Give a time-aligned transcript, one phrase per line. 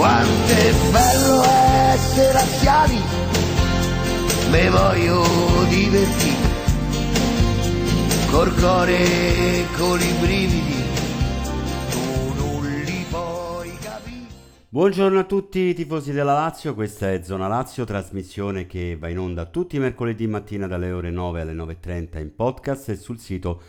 [0.00, 1.42] Quanto è bello
[1.92, 2.98] essere anziani,
[4.50, 5.22] me voglio
[5.68, 6.48] divertire,
[8.30, 10.84] col cuore e con i brividi,
[11.90, 14.26] tu non li puoi capire.
[14.70, 19.44] Buongiorno a tutti tifosi della Lazio, questa è Zona Lazio, trasmissione che va in onda
[19.44, 23.60] tutti i mercoledì mattina dalle ore 9 alle 9.30 in podcast e sul sito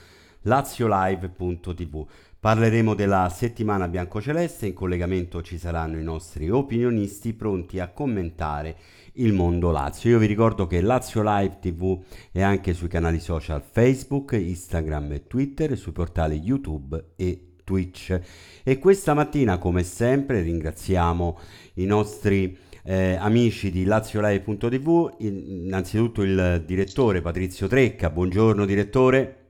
[0.44, 2.08] laziolive.tv.
[2.42, 8.78] Parleremo della settimana biancoceleste, in collegamento ci saranno i nostri opinionisti pronti a commentare
[9.14, 10.10] il mondo Lazio.
[10.10, 12.02] Io vi ricordo che Lazio Live TV
[12.32, 18.20] è anche sui canali social Facebook, Instagram e Twitter, sui portali YouTube e Twitch.
[18.64, 21.38] E questa mattina, come sempre, ringraziamo
[21.76, 28.10] i nostri eh, amici di laziolive.tv, innanzitutto il direttore Patrizio Trecca.
[28.10, 29.41] Buongiorno direttore.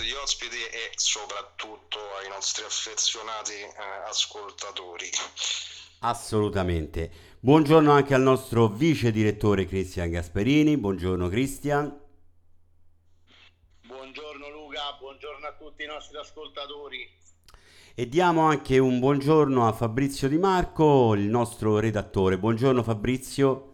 [0.00, 5.10] Tutti gli ospiti e soprattutto ai nostri affezionati eh, ascoltatori.
[6.00, 7.10] Assolutamente.
[7.40, 10.78] Buongiorno anche al nostro vice direttore Cristian Gasperini.
[10.78, 12.00] Buongiorno Cristian.
[13.86, 17.18] Buongiorno Luca, buongiorno a tutti i nostri ascoltatori.
[17.94, 22.38] E diamo anche un buongiorno a Fabrizio Di Marco, il nostro redattore.
[22.38, 23.69] Buongiorno Fabrizio.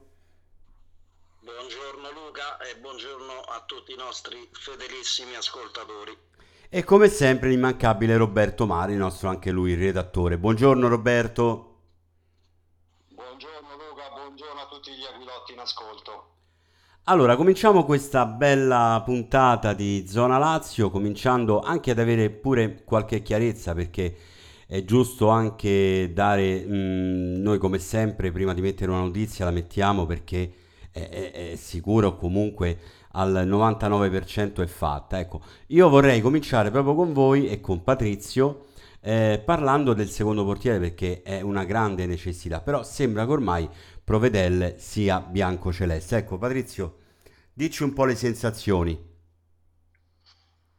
[3.64, 6.16] Tutti i nostri fedelissimi ascoltatori.
[6.68, 10.36] E come sempre l'immancabile Roberto Mari, il nostro anche lui redattore.
[10.36, 11.78] Buongiorno Roberto.
[13.08, 16.34] Buongiorno Luca, buongiorno a tutti gli aguilotti in ascolto.
[17.04, 23.74] Allora, cominciamo questa bella puntata di Zona Lazio, cominciando anche ad avere pure qualche chiarezza
[23.74, 24.16] perché
[24.66, 29.52] è giusto anche dare, mh, mm, noi come sempre, prima di mettere una notizia la
[29.52, 30.52] mettiamo perché
[30.90, 32.76] è, è, è sicuro comunque
[33.16, 35.18] al 99% è fatta.
[35.18, 38.66] Ecco, io vorrei cominciare proprio con voi e con Patrizio
[39.00, 43.70] eh, parlando del secondo portiere perché è una grande necessità, però sembra che ormai
[44.02, 46.16] Provedel sia bianco-celeste.
[46.16, 46.98] Ecco, Patrizio,
[47.52, 48.92] dici un po' le sensazioni.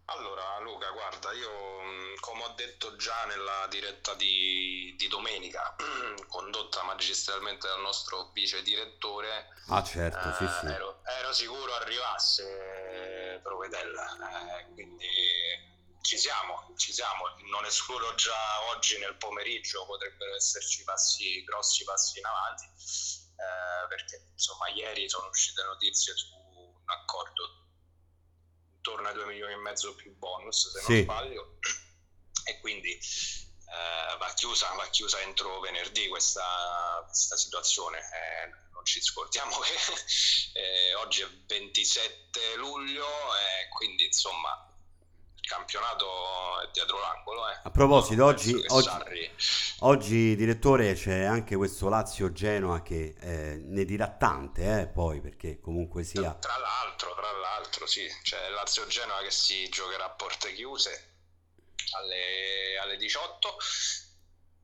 [0.05, 1.49] Allora, Luca, guarda, io
[2.19, 3.67] come ho detto già nella
[4.07, 5.75] diretta di, di domenica,
[6.27, 10.65] condotta magistralmente dal nostro vice direttore, ah, certo, eh, sì, sì.
[10.67, 15.07] Ero, ero, sicuro arrivasse Provedella, eh, quindi
[16.01, 17.25] ci siamo, ci siamo.
[17.49, 24.29] Non escludo già oggi nel pomeriggio potrebbero esserci passi, grossi passi in avanti, eh, perché
[24.31, 27.65] insomma ieri sono uscite notizie su un accordo
[28.75, 30.93] intorno ai 2 milioni e mezzo più bonus, se sì.
[30.93, 31.57] non sbaglio,
[32.45, 32.97] e quindi
[33.69, 37.97] eh, va, chiusa, va, chiusa, entro venerdì questa, questa situazione.
[37.99, 39.73] Eh, non ci scordiamo che
[40.59, 44.49] eh, oggi è 27 luglio e quindi insomma
[45.35, 47.49] il campionato è dietro l'angolo.
[47.49, 47.59] Eh.
[47.63, 49.29] A proposito, oggi, oggi,
[49.79, 56.03] oggi, direttore, c'è anche questo Lazio-Genoa che eh, ne dirà tante, eh, poi perché comunque
[56.03, 56.33] sia...
[56.35, 61.15] Tra l'altro, tra l'altro, sì, c'è Lazio-Genoa che si giocherà a porte chiuse
[61.91, 63.57] alle, alle 18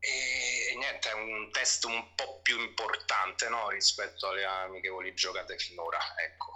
[0.06, 3.70] e niente, è un test un po' più importante no?
[3.70, 5.98] rispetto alle amichevoli giocate finora.
[6.18, 6.52] Ecco,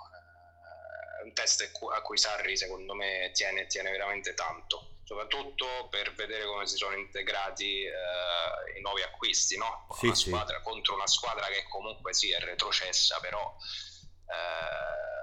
[1.19, 6.45] è un test a cui Sarri secondo me tiene, tiene veramente tanto, soprattutto per vedere
[6.45, 9.87] come si sono integrati eh, i nuovi acquisti no?
[9.97, 10.27] sì, una sì.
[10.27, 13.55] squadra, contro una squadra che comunque sì è retrocessa, però
[14.29, 15.16] eh,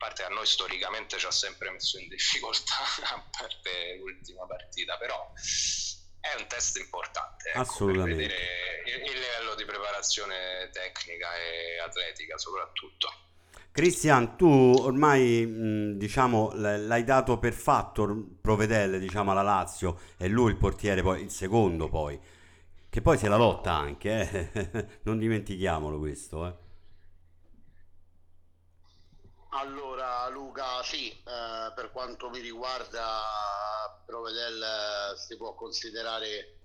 [0.00, 2.72] parte a noi storicamente ci ha sempre messo in difficoltà,
[3.12, 5.30] a parte l'ultima partita, però
[6.20, 8.34] è un test importante ecco, per vedere
[8.86, 13.12] il, il livello di preparazione tecnica e atletica soprattutto.
[13.72, 14.48] Cristian, tu
[14.80, 21.22] ormai diciamo, l'hai dato per fatto Provedelle diciamo, alla Lazio, è lui il portiere, poi
[21.22, 22.18] il secondo poi,
[22.88, 24.86] che poi se la lotta anche, eh?
[25.04, 26.46] non dimentichiamolo questo.
[26.46, 26.68] Eh.
[29.52, 33.20] Allora Luca, sì, eh, per quanto mi riguarda
[34.06, 36.58] Provedel eh, si può considerare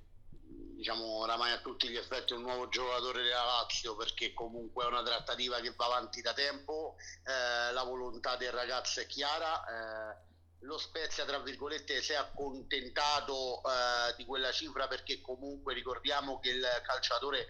[0.76, 5.02] diciamo oramai a tutti gli effetti un nuovo giocatore della Lazio perché comunque è una
[5.02, 10.18] trattativa che va avanti da tempo, eh, la volontà del ragazzo è chiara, eh,
[10.60, 16.50] lo Spezia tra virgolette si è accontentato eh, di quella cifra perché comunque ricordiamo che
[16.50, 17.50] il calciatore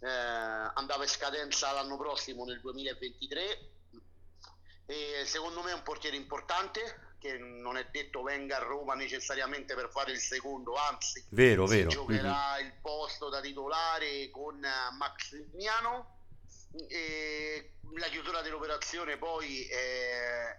[0.00, 3.78] eh, andava in scadenza l'anno prossimo nel 2023
[4.90, 9.74] e secondo me è un portiere importante che non è detto venga a Roma necessariamente
[9.74, 11.88] per fare il secondo, anzi vero, vero.
[11.88, 12.66] giocherà mm-hmm.
[12.66, 16.16] il posto da titolare con eh, Maximiano
[16.88, 20.58] e la chiusura dell'operazione poi è,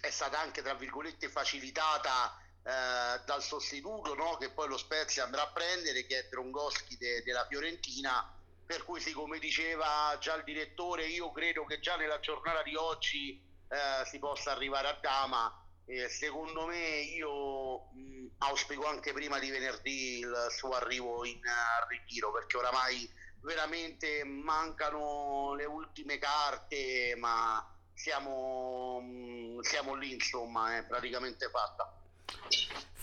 [0.00, 4.38] è stata anche tra virgolette facilitata eh, dal sostituto no?
[4.38, 8.26] che poi lo Spezia andrà a prendere, che è Drongoschi de- della Fiorentina.
[8.66, 12.74] Per cui, sì, come diceva già il direttore, io credo che già nella giornata di
[12.74, 13.38] oggi
[13.68, 15.58] eh, si possa arrivare a Dama.
[15.86, 21.88] E secondo me, io mh, auspico anche prima di venerdì il suo arrivo in uh,
[21.88, 23.06] ritiro perché oramai
[23.40, 27.62] veramente mancano le ultime carte, ma
[27.92, 31.92] siamo, mh, siamo lì, insomma, è praticamente fatta.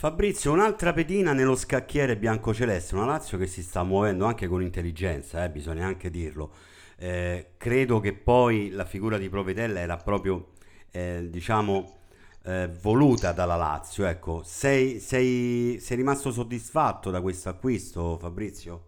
[0.02, 5.44] Fabrizio, un'altra pedina nello scacchiere biancoceleste, una Lazio che si sta muovendo anche con intelligenza,
[5.44, 6.56] eh, bisogna anche dirlo.
[6.98, 10.54] Eh, credo che poi la figura di Provedella era proprio,
[10.90, 12.00] eh, diciamo,
[12.46, 14.08] eh, voluta dalla Lazio.
[14.08, 18.86] Ecco, sei, sei, sei rimasto soddisfatto da questo acquisto, Fabrizio?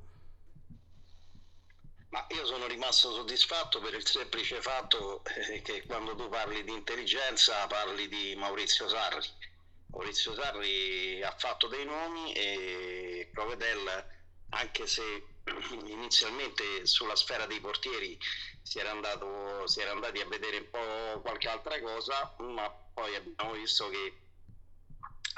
[2.10, 6.74] Ma io sono rimasto soddisfatto per il semplice fatto eh, che quando tu parli di
[6.74, 9.52] intelligenza parli di Maurizio Sarri
[9.94, 14.06] Maurizio Sarri ha fatto dei nomi e Provedel,
[14.50, 15.04] anche se
[15.86, 18.18] inizialmente sulla sfera dei portieri
[18.64, 23.16] si era, andato, si era andati a vedere un po' qualche altra cosa, ma poi
[23.16, 24.18] abbiamo visto che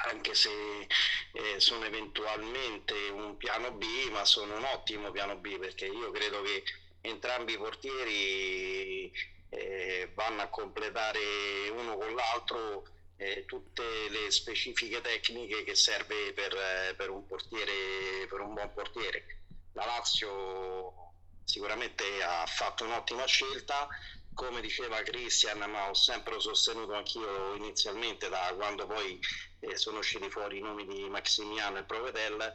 [0.09, 0.87] anche se
[1.33, 6.41] eh, sono eventualmente un piano B, ma sono un ottimo piano B perché io credo
[6.43, 6.63] che
[7.01, 9.11] entrambi i portieri
[9.49, 16.53] eh, vanno a completare uno con l'altro eh, tutte le specifiche tecniche che serve per,
[16.53, 19.25] eh, per, un portiere, per un buon portiere.
[19.73, 21.13] La Lazio
[21.43, 23.87] sicuramente ha fatto un'ottima scelta,
[24.33, 29.19] come diceva Christian, ma ho sempre sostenuto anch'io inizialmente da quando poi
[29.61, 32.53] eh, sono usciti fuori i nomi di Maximiano e Provedel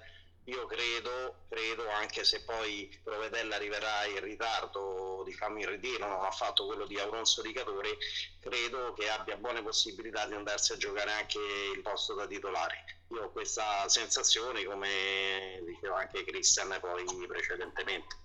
[0.51, 6.31] io credo, credo, anche se poi Provedella arriverà in ritardo, diciamo in ritiro, non ha
[6.33, 7.97] fatto quello di Auronzo di Cadore,
[8.41, 11.39] credo che abbia buone possibilità di andarsi a giocare anche
[11.75, 12.85] il posto da titolare.
[13.13, 18.17] Io ho questa sensazione, come diceva anche Christian poi precedentemente.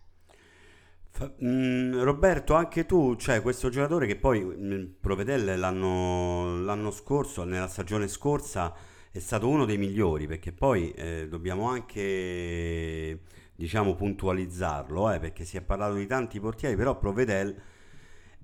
[1.44, 7.68] Mm, Roberto, anche tu, cioè questo giocatore che poi mm, Provedelle l'anno, l'anno scorso, nella
[7.68, 8.74] stagione scorsa,
[9.16, 13.22] è stato uno dei migliori perché poi eh, dobbiamo anche
[13.56, 17.56] diciamo puntualizzarlo eh, perché si è parlato di tanti portieri però Provedel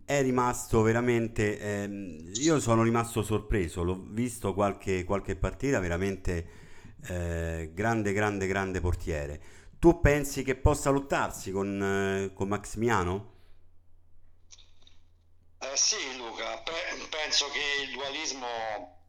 [0.05, 6.47] è rimasto veramente eh, io sono rimasto sorpreso l'ho visto qualche, qualche partita veramente
[7.07, 9.41] eh, grande grande grande portiere
[9.77, 13.33] tu pensi che possa lottarsi con, eh, con Maximiano?
[15.57, 19.00] Eh, sì Luca, Pe- penso che il dualismo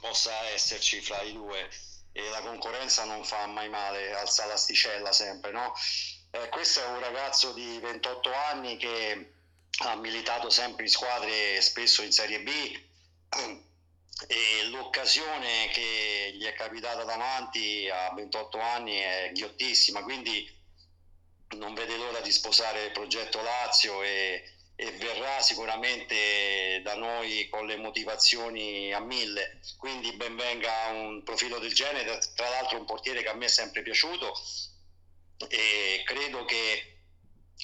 [0.00, 1.68] possa esserci fra i due
[2.12, 5.72] e la concorrenza non fa mai male, alza l'asticella sempre, no?
[6.32, 9.32] Eh, questo è un ragazzo di 28 anni che
[9.84, 12.48] ha militato sempre in squadre, spesso in Serie B
[14.26, 20.58] e l'occasione che gli è capitata davanti a 28 anni è ghiottissima, quindi
[21.56, 24.44] non vede l'ora di sposare il progetto Lazio e
[24.80, 31.58] e verrà sicuramente da noi con le motivazioni a mille, quindi ben venga un profilo
[31.58, 34.32] del genere, tra l'altro un portiere che a me è sempre piaciuto
[35.48, 36.96] e credo che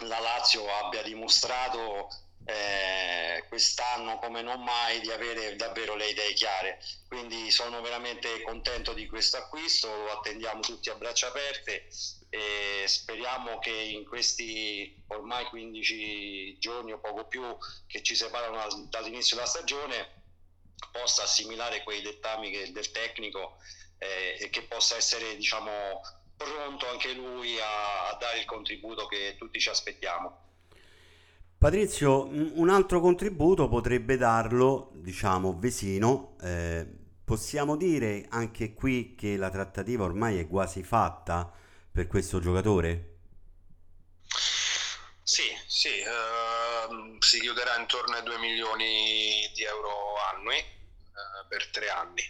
[0.00, 2.10] la Lazio abbia dimostrato
[2.44, 6.78] eh, quest'anno come non mai di avere davvero le idee chiare.
[7.08, 11.88] Quindi sono veramente contento di questo acquisto lo attendiamo tutti a braccia aperte
[12.28, 17.42] e speriamo che in questi ormai 15 giorni o poco più
[17.86, 20.24] che ci separano dall'inizio della stagione
[20.90, 23.56] possa assimilare quei dettami del tecnico
[23.98, 25.70] eh, e che possa essere diciamo
[26.36, 30.44] pronto anche lui a, a dare il contributo che tutti ci aspettiamo.
[31.58, 36.36] Patrizio, un altro contributo potrebbe darlo, diciamo, Vesino.
[36.42, 36.86] Eh,
[37.24, 41.50] possiamo dire anche qui che la trattativa ormai è quasi fatta
[41.96, 43.14] per questo giocatore?
[45.22, 51.88] Sì, sì, uh, si chiuderà intorno ai 2 milioni di euro annui uh, per tre
[51.88, 52.22] anni.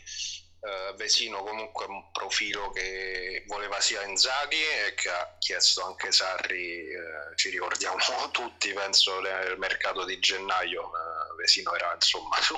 [0.61, 6.13] Uh, Vesino comunque è un profilo che voleva sia Inzaghi e che ha chiesto anche
[6.13, 7.99] Sarri, uh, ci ricordiamo
[8.31, 10.93] tutti, penso nel mercato di gennaio,
[11.37, 12.55] Vesino era insomma su,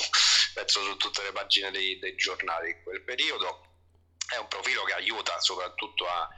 [0.53, 3.68] penso su tutte le pagine dei, dei giornali in quel periodo
[4.35, 6.29] è un profilo che aiuta soprattutto a,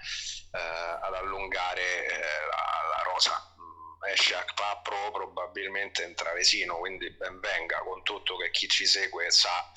[0.53, 0.59] eh,
[1.01, 3.55] ad allungare eh, la, la, rosa.
[3.59, 8.87] Mm, esce Akpa Pro probabilmente in travesino, quindi ben venga con tutto che chi ci
[8.87, 9.73] segue sa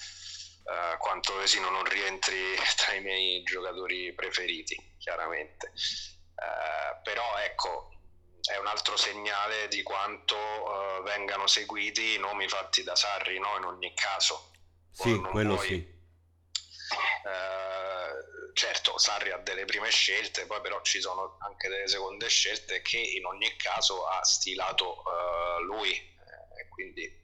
[0.66, 5.68] eh, quanto Vesino non rientri tra i miei giocatori preferiti, chiaramente.
[5.68, 7.90] Eh, però ecco,
[8.42, 13.56] è un altro segnale di quanto uh, vengano seguiti i nomi fatti da Sarri no?
[13.58, 14.52] in ogni caso.
[14.92, 15.92] Sì, quello vuoi, sì.
[17.24, 17.73] Uh,
[18.54, 22.98] certo Sarri ha delle prime scelte, poi però ci sono anche delle seconde scelte che
[22.98, 27.22] in ogni caso ha stilato uh, lui, eh, quindi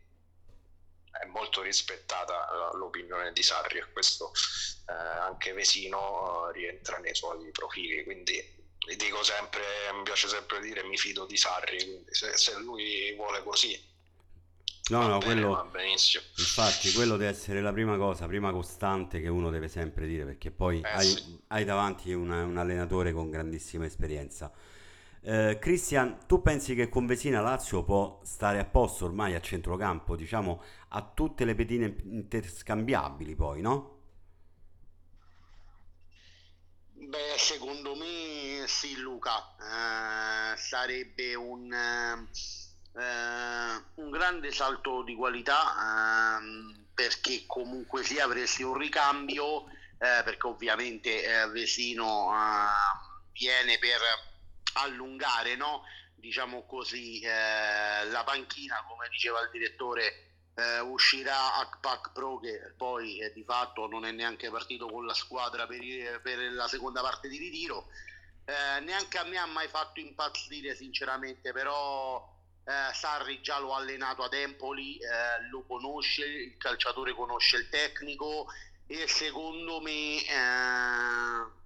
[1.12, 4.32] è molto rispettata l'opinione di Sarri e questo
[4.88, 8.58] eh, anche Vesino uh, rientra nei suoi profili, quindi
[8.96, 9.62] dico sempre,
[9.94, 13.89] mi piace sempre dire mi fido di Sarri, se, se lui vuole così
[14.90, 15.72] No, no, bene, quello,
[16.38, 20.50] infatti quello deve essere la prima cosa, prima costante che uno deve sempre dire, perché
[20.50, 21.40] poi eh, hai, sì.
[21.48, 24.52] hai, davanti una, un allenatore con grandissima esperienza.
[25.22, 30.16] Eh, Cristian, tu pensi che con Vesina Lazio può stare a posto ormai a centrocampo,
[30.16, 33.98] diciamo, a tutte le pedine interscambiabili poi, no?
[36.94, 42.28] Beh, secondo me sì, Luca, eh, sarebbe un...
[43.00, 50.22] Eh eh, un grande salto di qualità ehm, perché comunque sia avresti un ricambio eh,
[50.24, 54.02] perché ovviamente eh, Vesino eh, viene per
[54.74, 55.84] allungare no?
[56.16, 60.26] diciamo così eh, la panchina come diceva il direttore
[60.56, 65.66] eh, uscirà Akpak Pro che poi di fatto non è neanche partito con la squadra
[65.68, 67.88] per, per la seconda parte di ritiro
[68.82, 72.39] neanche a me ha mai fatto impazzire sinceramente però
[72.70, 77.70] eh, Sarri già lo ha allenato ad Empoli, eh, lo conosce, il calciatore conosce il
[77.70, 78.46] tecnico
[78.86, 81.58] e secondo me eh,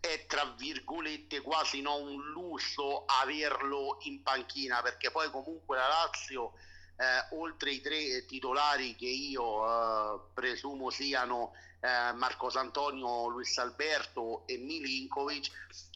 [0.00, 6.54] è tra virgolette quasi no, un lusso averlo in panchina perché poi comunque la Lazio
[6.96, 14.44] eh, oltre i tre titolari che io eh, presumo siano eh, Marcos Antonio, Luis Alberto
[14.46, 15.50] e Milinkovic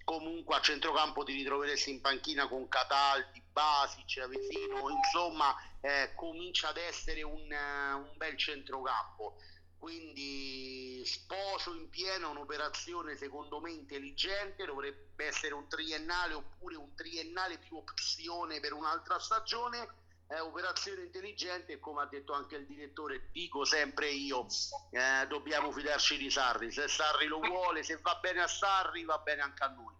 [0.04, 6.76] comunque a centrocampo ti ritroveresti in panchina con Cataldi, Basic, Avesino, insomma eh, comincia ad
[6.76, 9.36] essere un, uh, un, bel centrocampo.
[9.78, 17.58] Quindi sposo in pieno un'operazione secondo me intelligente, dovrebbe essere un triennale oppure un triennale
[17.58, 20.01] più opzione per un'altra stagione
[20.32, 24.46] è operazione intelligente e come ha detto anche il direttore, dico sempre io,
[24.90, 29.18] eh, dobbiamo fidarci di Sarri, se Sarri lo vuole, se va bene a Sarri va
[29.18, 29.94] bene anche a noi.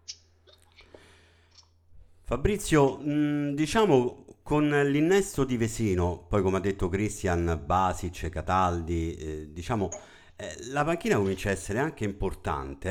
[2.23, 9.53] Fabrizio, mh, diciamo con l'innesto di Vesino, poi come ha detto Christian, Basic, Cataldi, eh,
[9.53, 9.89] diciamo
[10.35, 12.89] eh, la panchina comincia a essere anche importante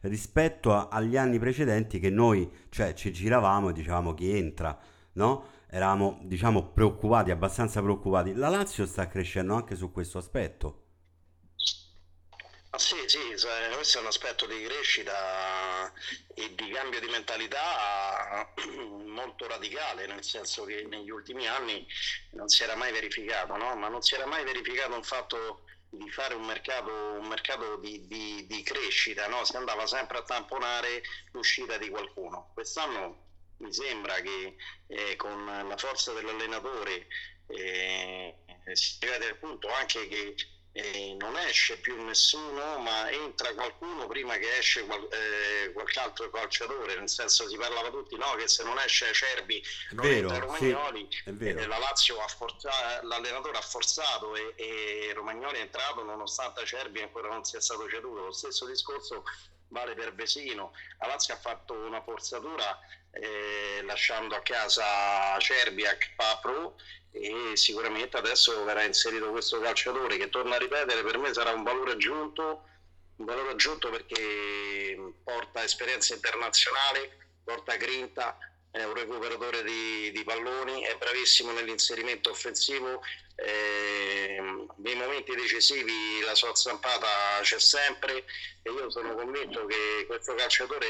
[0.00, 4.78] eh, rispetto a, agli anni precedenti che noi cioè, ci giravamo e dicevamo chi entra,
[5.14, 5.53] no?
[5.74, 8.32] Eravamo diciamo preoccupati, abbastanza preoccupati.
[8.34, 10.82] La Lazio sta crescendo anche su questo aspetto.
[12.70, 13.18] Ah, sì, sì,
[13.74, 15.92] questo è un aspetto di crescita
[16.34, 18.52] e di cambio di mentalità
[19.06, 21.84] molto radicale, nel senso che negli ultimi anni
[22.32, 23.74] non si era mai verificato, no?
[23.74, 28.06] ma non si era mai verificato un fatto di fare un mercato, un mercato di,
[28.06, 29.44] di, di, crescita, no?
[29.44, 31.02] si andava sempre a tamponare
[31.32, 32.50] l'uscita di qualcuno.
[32.54, 33.23] Quest'anno
[33.64, 34.56] mi sembra che
[34.86, 37.06] eh, con la forza dell'allenatore
[37.46, 38.36] eh,
[38.72, 40.34] si arriva al punto anche che
[40.76, 46.30] eh, non esce più nessuno, ma entra qualcuno prima che esce qual- eh, qualche altro
[46.30, 50.44] calciatore, nel senso si parlava tutti no, che se non esce Cerbi non vero, entra
[50.44, 56.66] Romagnoli, sì, la Lazio ha forzato, l'allenatore ha forzato e, e Romagnoli è entrato nonostante
[56.66, 59.22] Cerbi ancora non sia stato ceduto, lo stesso discorso
[59.68, 62.76] vale per Vesino, la Lazio ha fatto una forzatura
[63.14, 66.76] eh, lasciando a casa Cerbiak, Papro
[67.10, 71.62] e sicuramente adesso verrà inserito questo calciatore che torna a ripetere per me sarà un
[71.62, 72.64] valore aggiunto
[73.16, 78.36] un valore aggiunto perché porta esperienza internazionale porta grinta
[78.68, 83.00] è un recuperatore di, di palloni è bravissimo nell'inserimento offensivo
[83.36, 84.42] eh,
[84.76, 88.24] nei momenti decisivi la sua zampata c'è sempre
[88.62, 90.86] e io sono convinto che questo calciatore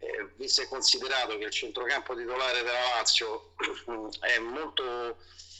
[0.00, 3.52] eh, visto e considerato che il centrocampo titolare della Lazio
[4.20, 5.18] è molto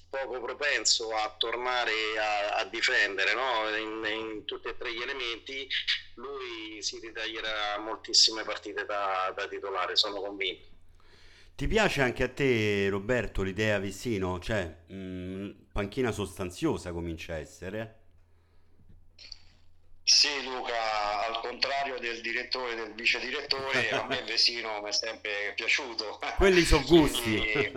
[0.08, 3.76] poco propenso a tornare a, a difendere no?
[3.76, 5.68] in, in, tutti e tre gli elementi,
[6.14, 10.68] lui si ritaglierà moltissime partite da, da titolare, sono convinto.
[11.54, 14.40] Ti piace anche a te, Roberto, l'idea vicino?
[14.40, 17.99] Cioè, mh, panchina sostanziosa comincia a essere?
[20.10, 24.92] Sì, Luca, al contrario del direttore e del vice direttore, a me Vesino mi è
[24.92, 26.18] sempre piaciuto.
[26.36, 27.22] Quelli sono gusti.
[27.22, 27.62] quindi,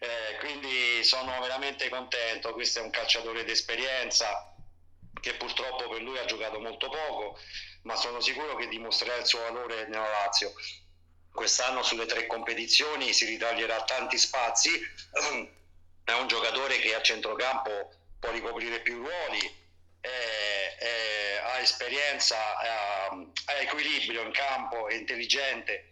[0.00, 2.54] eh, quindi sono veramente contento.
[2.54, 4.56] Questo è un calciatore d'esperienza
[5.20, 7.38] che purtroppo per lui ha giocato molto poco,
[7.82, 10.54] ma sono sicuro che dimostrerà il suo valore nella Lazio.
[11.30, 14.70] Quest'anno sulle tre competizioni si ritaglierà tanti spazi.
[16.04, 19.62] È un giocatore che a centrocampo può ricoprire più ruoli
[20.04, 23.16] eh, eh, ha esperienza, ha,
[23.60, 25.88] equilibrio in campo, è intelligente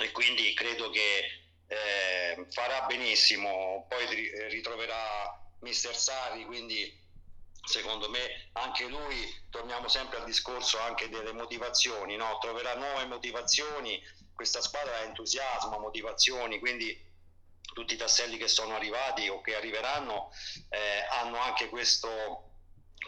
[0.00, 1.24] e quindi credo che
[1.66, 4.06] eh, farà benissimo, poi
[4.48, 7.02] ritroverà Mister Sari, quindi
[7.66, 12.38] secondo me anche lui, torniamo sempre al discorso anche delle motivazioni, no?
[12.40, 14.02] troverà nuove motivazioni,
[14.34, 17.12] questa squadra ha entusiasmo, motivazioni, quindi
[17.74, 20.30] tutti i tasselli che sono arrivati o che arriveranno
[20.70, 22.53] eh, hanno anche questo,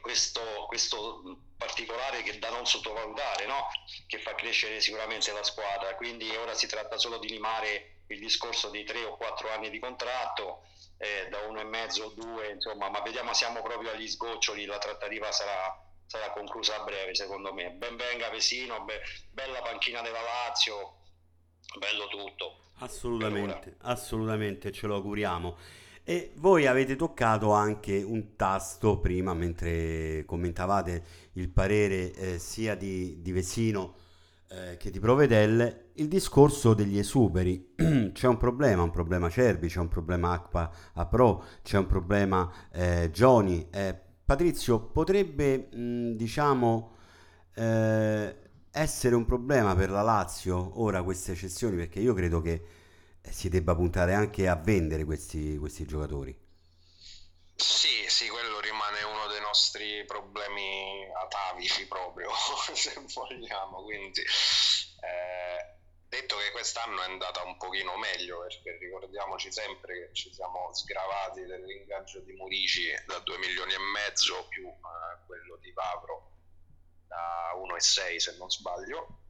[0.07, 3.67] questo, questo particolare che da non sottovalutare, no?
[4.07, 5.97] che fa crescere sicuramente la squadra.
[5.97, 9.81] Quindi ora si tratta solo di limare il discorso dei tre o quattro anni di
[9.81, 10.63] contratto,
[10.99, 14.79] eh, da uno e mezzo o due, insomma, ma vediamo, siamo proprio agli sgoccioli, la
[14.79, 17.71] trattativa sarà, sarà conclusa a breve secondo me.
[17.71, 20.99] Ben venga Vesino, be- bella panchina della Lazio,
[21.79, 22.61] bello tutto.
[22.79, 25.85] Assolutamente, assolutamente, ce lo auguriamo.
[26.09, 33.21] E voi avete toccato anche un tasto prima mentre commentavate il parere eh, sia di,
[33.21, 33.97] di Vesino
[34.49, 37.75] eh, che di Provedelle, il discorso degli esuberi.
[38.13, 42.53] c'è un problema, un problema Cerbi, c'è un problema Acqua a Pro, c'è un problema
[42.71, 43.67] eh, Johnny.
[43.73, 46.93] Eh, Patrizio, potrebbe, mh, diciamo,
[47.53, 48.37] eh,
[48.71, 51.75] essere un problema per la Lazio ora queste cessioni?
[51.75, 52.63] Perché io credo che
[53.31, 56.45] si debba puntare anche a vendere questi, questi giocatori.
[57.55, 62.31] Sì, sì, quello rimane uno dei nostri problemi atavici proprio,
[62.75, 63.83] se vogliamo.
[63.83, 65.79] Quindi, eh,
[66.09, 71.45] detto che quest'anno è andata un pochino meglio, perché ricordiamoci sempre che ci siamo sgravati
[71.45, 76.33] dell'ingaggio di Murici da 2 milioni e mezzo più eh, quello di Vavro
[77.07, 79.26] da 1,6 se non sbaglio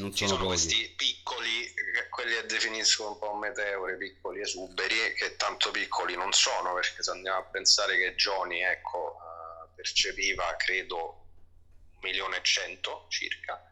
[0.00, 1.74] non ci sono, sono questi piccoli,
[2.08, 7.10] quelli che definiscono un po' meteore, piccoli esuberi, che tanto piccoli non sono, perché se
[7.10, 11.26] andiamo a pensare che Johnny ecco, uh, percepiva credo
[11.94, 13.62] un milione e cento circa,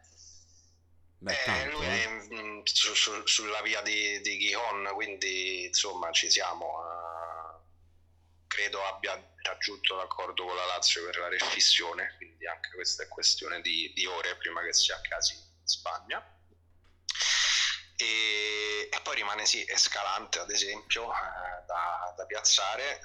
[1.18, 2.04] Beh, eh, lui eh.
[2.04, 6.66] è mm, su, su, sulla via di, di Gihon, quindi insomma ci siamo.
[6.66, 7.28] Uh,
[8.46, 13.60] credo abbia raggiunto l'accordo con la Lazio per la refissione, quindi anche questa è questione
[13.60, 16.38] di, di ore prima che sia casi Spagna.
[17.96, 23.00] E, e, poi rimane sì Escalante ad esempio eh, da, da, piazzare.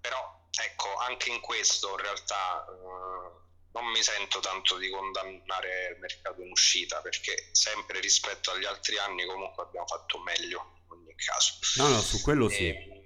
[0.00, 5.98] Però ecco anche in questo in realtà eh, non mi sento tanto di condannare il
[5.98, 11.14] mercato in uscita perché sempre rispetto agli altri anni comunque abbiamo fatto meglio in ogni
[11.16, 11.58] caso.
[11.76, 12.68] No no su quello sì.
[12.68, 13.03] e,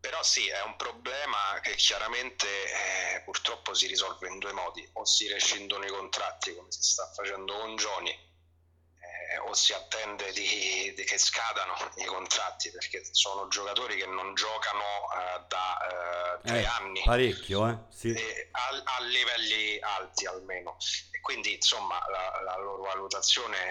[0.00, 5.04] però sì, è un problema che chiaramente eh, purtroppo si risolve in due modi, o
[5.04, 10.94] si rescindono i contratti come si sta facendo con Johnny, eh, o si attende di,
[10.96, 16.60] di che scadano i contratti, perché sono giocatori che non giocano eh, da eh, tre
[16.62, 17.02] eh, anni.
[17.04, 17.78] Parecchio, eh?
[17.90, 18.14] Sì.
[18.52, 20.78] A, a, livelli alti almeno.
[21.10, 23.70] E quindi insomma la, la loro valutazione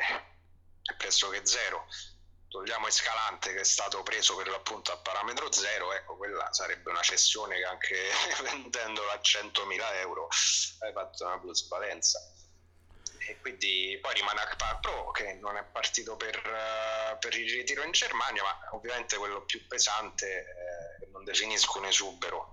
[0.83, 1.87] è pressoké zero
[2.49, 7.01] togliamo Escalante che è stato preso per l'appunto a parametro zero, ecco quella sarebbe una
[7.01, 7.95] cessione che anche
[8.41, 10.27] vendendola a 100.000 euro
[10.79, 12.19] hai fatto una plusvalenza.
[13.27, 17.83] E quindi poi rimane Akpar Pro che non è partito per, uh, per, il ritiro
[17.83, 20.45] in Germania, ma ovviamente quello più pesante,
[21.01, 22.48] eh, non definisco un esubero,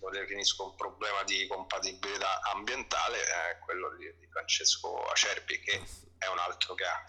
[0.00, 5.82] lo, definisco un problema di compatibilità ambientale, è quello di, di Francesco Acerbi che
[6.18, 7.04] è un altro che ha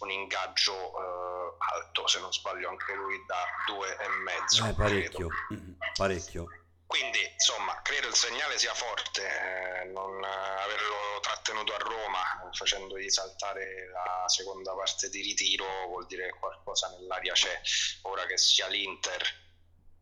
[0.00, 4.66] un ingaggio eh, alto, se non sbaglio anche lui da due e mezzo.
[4.66, 5.28] Eh, parecchio,
[5.96, 6.46] parecchio.
[6.86, 13.88] Quindi insomma credo il segnale sia forte, eh, non averlo trattenuto a Roma facendogli saltare
[13.90, 17.60] la seconda parte di ritiro vuol dire che qualcosa nell'aria c'è,
[18.02, 19.22] ora che sia l'Inter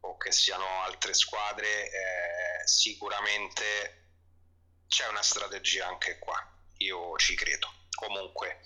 [0.01, 3.99] o che siano altre squadre eh, sicuramente
[4.89, 6.37] c'è una strategia anche qua,
[6.79, 8.61] io ci credo comunque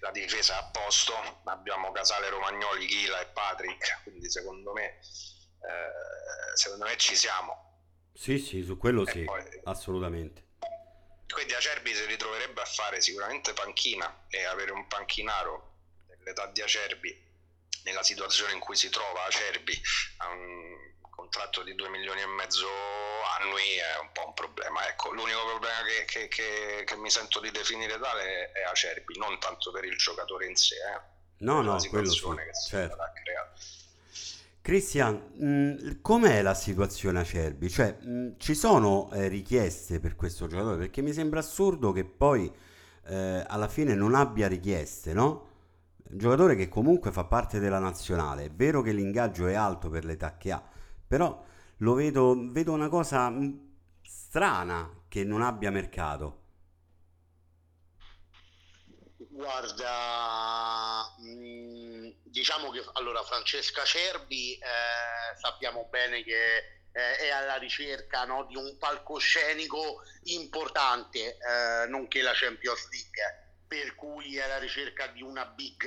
[0.00, 1.12] la difesa è a posto,
[1.44, 7.66] abbiamo Casale, Romagnoli, Ghila e Patrick, quindi secondo me, eh, secondo me ci siamo.
[8.14, 10.46] Sì, sì, su quello e sì, poi, assolutamente.
[11.28, 15.74] Quindi Acerbi si ritroverebbe a fare sicuramente panchina e avere un panchinaro
[16.06, 17.26] dell'età di Acerbi
[17.88, 19.80] nella situazione in cui si trova Acerbi
[20.18, 20.76] a un
[21.10, 22.66] contratto di 2 milioni e mezzo
[23.38, 24.86] annui è un po' un problema.
[24.88, 29.38] Ecco, l'unico problema che, che, che, che mi sento di definire tale è Acerbi, non
[29.40, 31.00] tanto per il giocatore in sé, eh.
[31.38, 32.96] no, no, quello sì, che si certo.
[34.60, 37.70] Cristian, mm, com'è la situazione Acerbi?
[37.70, 40.76] Cioè, mh, mm, ci sono eh, richieste per questo giocatore?
[40.76, 42.52] Perché mi sembra assurdo che poi
[43.06, 45.47] eh, alla fine non abbia richieste, no?
[46.10, 48.44] Giocatore che comunque fa parte della nazionale.
[48.44, 50.62] È vero che l'ingaggio è alto per l'età che ha,
[51.06, 51.44] però
[51.78, 53.30] lo vedo, vedo una cosa
[54.02, 56.44] strana che non abbia mercato.
[59.16, 66.56] Guarda, mm, diciamo che allora Francesca Cerbi eh, sappiamo bene che
[66.92, 73.94] eh, è alla ricerca no, di un palcoscenico importante, eh, nonché la Champions League, per
[73.94, 75.86] cui è alla ricerca di una big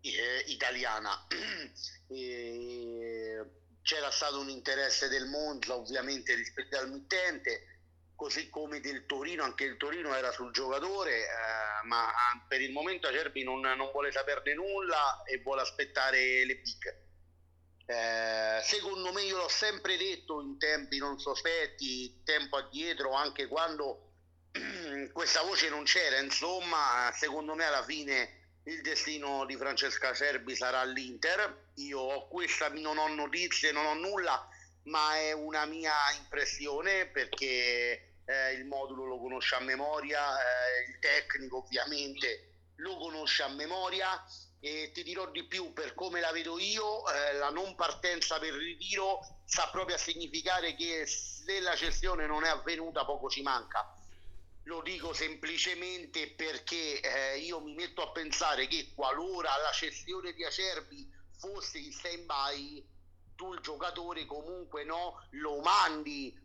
[0.00, 1.26] eh, italiana.
[3.82, 7.76] c'era stato un interesse del Monza ovviamente rispetto al mittente
[8.16, 12.10] così come del Torino, anche il Torino era sul giocatore, eh, ma
[12.48, 17.04] per il momento Acerbi non, non, vuole saperne nulla e vuole aspettare le big.
[17.88, 24.05] Eh, secondo me io l'ho sempre detto in tempi non sospetti, tempo addietro, anche quando
[25.12, 30.84] questa voce non c'era, insomma, secondo me alla fine il destino di Francesca Cerbi sarà
[30.84, 31.70] l'Inter.
[31.74, 34.48] Io ho questa, non ho notizie, non ho nulla,
[34.84, 40.98] ma è una mia impressione perché eh, il modulo lo conosce a memoria, eh, il
[40.98, 44.22] tecnico ovviamente lo conosce a memoria
[44.60, 48.52] e ti dirò di più per come la vedo io, eh, la non partenza per
[48.54, 53.94] ritiro sta proprio a significare che se la cessione non è avvenuta poco ci manca.
[54.66, 60.44] Lo dico semplicemente perché eh, io mi metto a pensare che qualora la cessione di
[60.44, 62.84] Acerbi fosse in stand by
[63.36, 66.36] tu il giocatore comunque no, lo mandi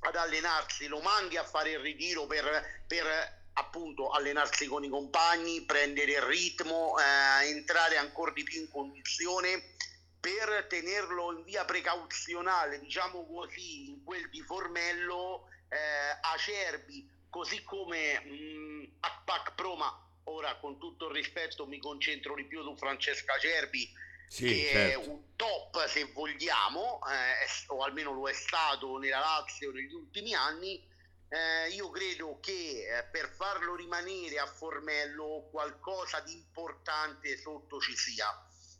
[0.00, 5.62] ad allenarsi, lo mandi a fare il ritiro per, per appunto allenarsi con i compagni,
[5.62, 9.74] prendere il ritmo, eh, entrare ancora di più in condizione
[10.20, 18.20] per tenerlo in via precauzionale, diciamo così, in quel di Formello, eh, Acerbi, così come
[18.20, 22.76] mh, a Pac Pro, ma ora con tutto il rispetto mi concentro di più su
[22.76, 23.90] Francesca Acerbi,
[24.28, 25.00] sì, che certo.
[25.00, 30.34] è un top se vogliamo, eh, o almeno lo è stato nella Lazio negli ultimi
[30.34, 30.86] anni.
[31.30, 37.94] Eh, io credo che eh, per farlo rimanere a Formello qualcosa di importante sotto ci
[37.96, 38.26] sia.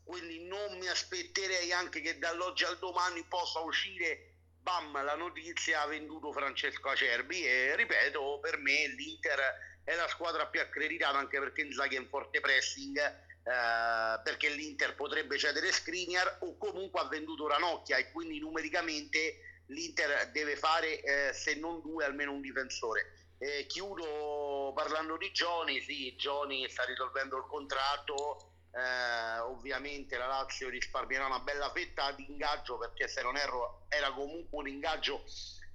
[0.02, 5.86] Quindi non mi aspetterei anche che dall'oggi al domani possa uscire bam la notizia ha
[5.86, 9.40] venduto Francesco Acerbi e ripeto per me l'Inter
[9.84, 14.94] è la squadra più accreditata anche perché Inzaghi è in forte pressing eh, perché l'Inter
[14.94, 21.32] potrebbe cedere Skriniar o comunque ha venduto Ranocchia e quindi numericamente l'Inter deve fare eh,
[21.32, 23.12] se non due almeno un difensore.
[23.38, 30.68] Eh, chiudo parlando di Gioni, sì, Gioni sta risolvendo il contratto, eh, ovviamente la Lazio
[30.68, 35.24] risparmierà una bella fetta di ingaggio perché se non erro era comunque un ingaggio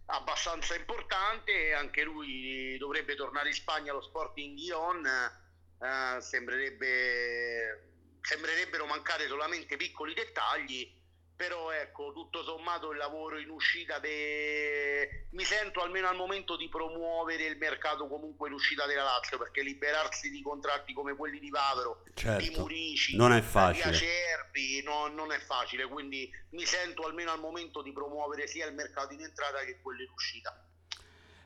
[0.06, 5.06] abbastanza importante, anche lui dovrebbe tornare in Spagna allo Sporting Lyon.
[5.06, 11.01] Eh, sembrerebbe, sembrerebbero mancare solamente piccoli dettagli
[11.36, 15.28] però ecco tutto sommato il lavoro in uscita de...
[15.32, 19.62] mi sento almeno al momento di promuovere il mercato comunque in uscita della Lazio perché
[19.62, 23.89] liberarsi di contratti come quelli di Vavero certo, di Murici non è facile.
[23.89, 25.88] di Acerbi no, non è facile.
[25.88, 30.02] Quindi mi sento almeno al momento di promuovere sia il mercato in entrata che quello
[30.02, 30.65] in uscita.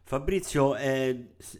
[0.03, 1.13] Fabrizio, è,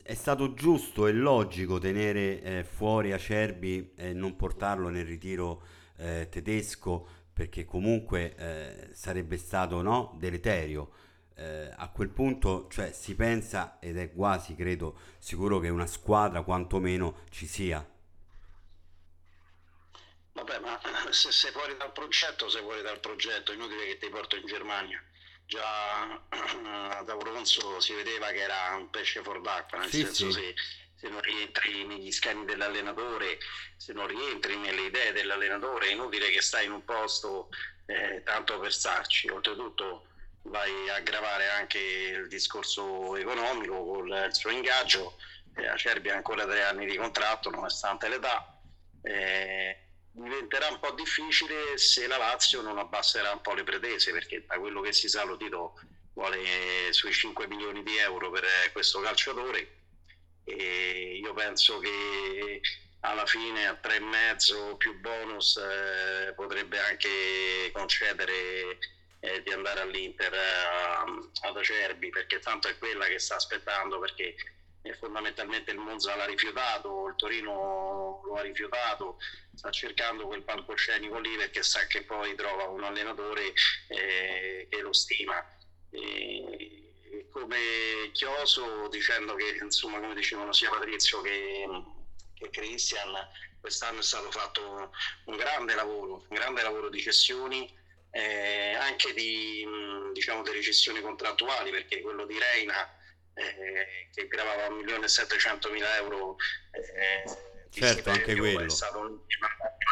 [0.03, 5.63] è, stato giusto e logico tenere eh, fuori Acerbi e non portarlo nel ritiro
[5.97, 11.05] eh, tedesco perché comunque eh, sarebbe stato no, deleterio.
[11.35, 16.41] Eh, a quel punto cioè, si pensa, ed è quasi credo sicuro che una squadra
[16.41, 17.87] quantomeno ci sia.
[20.31, 20.79] Vabbè, ma
[21.11, 24.99] se sei fuori dal progetto, sei fuori dal progetto, inutile che ti porto in Germania
[25.45, 26.19] già
[27.05, 30.41] da Bronzo si vedeva che era un pesce fuor d'acqua, nel sì, senso sì.
[30.41, 30.55] Se,
[30.97, 33.37] se non rientri negli schemi dell'allenatore,
[33.77, 37.49] se non rientri nelle idee dell'allenatore, è inutile che stai in un posto
[37.85, 39.29] eh, tanto per starci.
[39.29, 40.07] Oltretutto
[40.43, 45.17] vai a aggravare anche il discorso economico con il suo ingaggio.
[45.55, 48.59] Eh, Acerbi ha ancora tre anni di contratto nonostante l'età.
[49.03, 49.77] Eh,
[50.09, 54.57] diventerà un po' difficile se la Lazio non abbasserà un po' le pretese perché da
[54.57, 55.79] quello che si sa lo Tito
[56.13, 59.76] vuole sui 5 milioni di euro per questo calciatore
[60.47, 62.61] e io penso che
[63.01, 68.79] alla fine a 3,5 più bonus eh, potrebbe anche concedere
[69.19, 74.35] eh, di andare all'Inter eh, ad Acerbi perché tanto è quella che sta aspettando perché
[74.81, 79.17] e fondamentalmente il Monza l'ha rifiutato, il Torino lo ha rifiutato,
[79.53, 83.51] sta cercando quel palcoscenico lì perché sa che poi trova un allenatore
[83.87, 85.45] eh, che lo stima.
[85.89, 86.76] E,
[87.39, 91.67] come Chioso dicendo che insomma come dicevano sia Patrizio che,
[92.33, 93.13] che Christian
[93.59, 94.91] quest'anno è stato fatto
[95.25, 97.75] un grande lavoro, un grande lavoro di cessioni
[98.11, 99.65] eh, anche di
[100.13, 102.97] diciamo delle gestioni contrattuali, perché quello di Reina
[103.33, 106.37] eh, che gravava 1.700.000 euro
[106.71, 107.23] eh,
[107.69, 108.63] certo, anche quello.
[108.63, 109.47] è stata un'ottima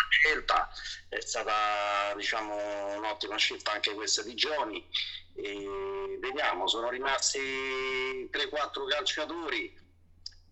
[0.09, 0.71] scelta,
[1.09, 4.87] è stata diciamo, un'ottima scelta anche questa di Gioni.
[5.35, 9.83] E vediamo, sono rimasti 3-4 calciatori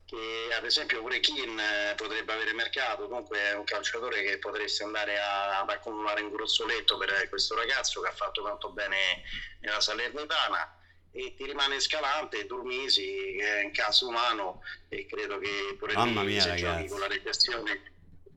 [0.06, 4.84] che ad esempio pure Kin eh, potrebbe avere mercato, comunque è un calciatore che potresti
[4.84, 9.24] andare a, ad accumulare in grossoletto per questo ragazzo che ha fatto tanto bene
[9.62, 10.78] nella Salernitana
[11.12, 16.24] e ti rimane Scalante, Turmisi che è in caso umano e credo che pure Mamma
[16.24, 16.64] mia, se ragazzi.
[16.64, 17.93] giochi con la recessione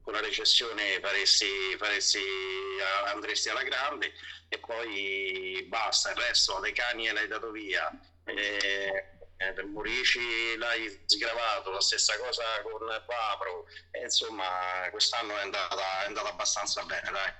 [0.06, 2.20] con la recessione faresti, faresti,
[3.12, 4.12] andresti alla grande
[4.48, 7.90] e poi basta, il resto dei cani l'hai dato via.
[8.22, 14.44] Eh, eh, per Murici l'hai sgravato, la stessa cosa con Papro, e insomma
[14.92, 17.32] quest'anno è andata, è andata abbastanza bene, dai.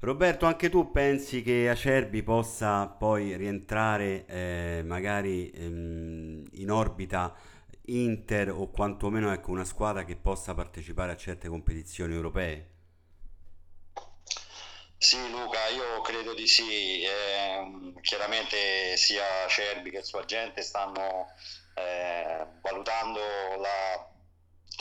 [0.00, 7.32] Roberto, anche tu pensi che Acerbi possa poi rientrare eh, magari ehm, in orbita
[7.86, 12.70] Inter o quantomeno ecco, una squadra che possa partecipare a certe competizioni europee?
[14.96, 17.02] Sì, Luca, io credo di sì.
[17.02, 21.26] Eh, chiaramente sia Cerbi che il suo agente stanno
[21.74, 23.20] eh, valutando
[23.58, 24.10] la,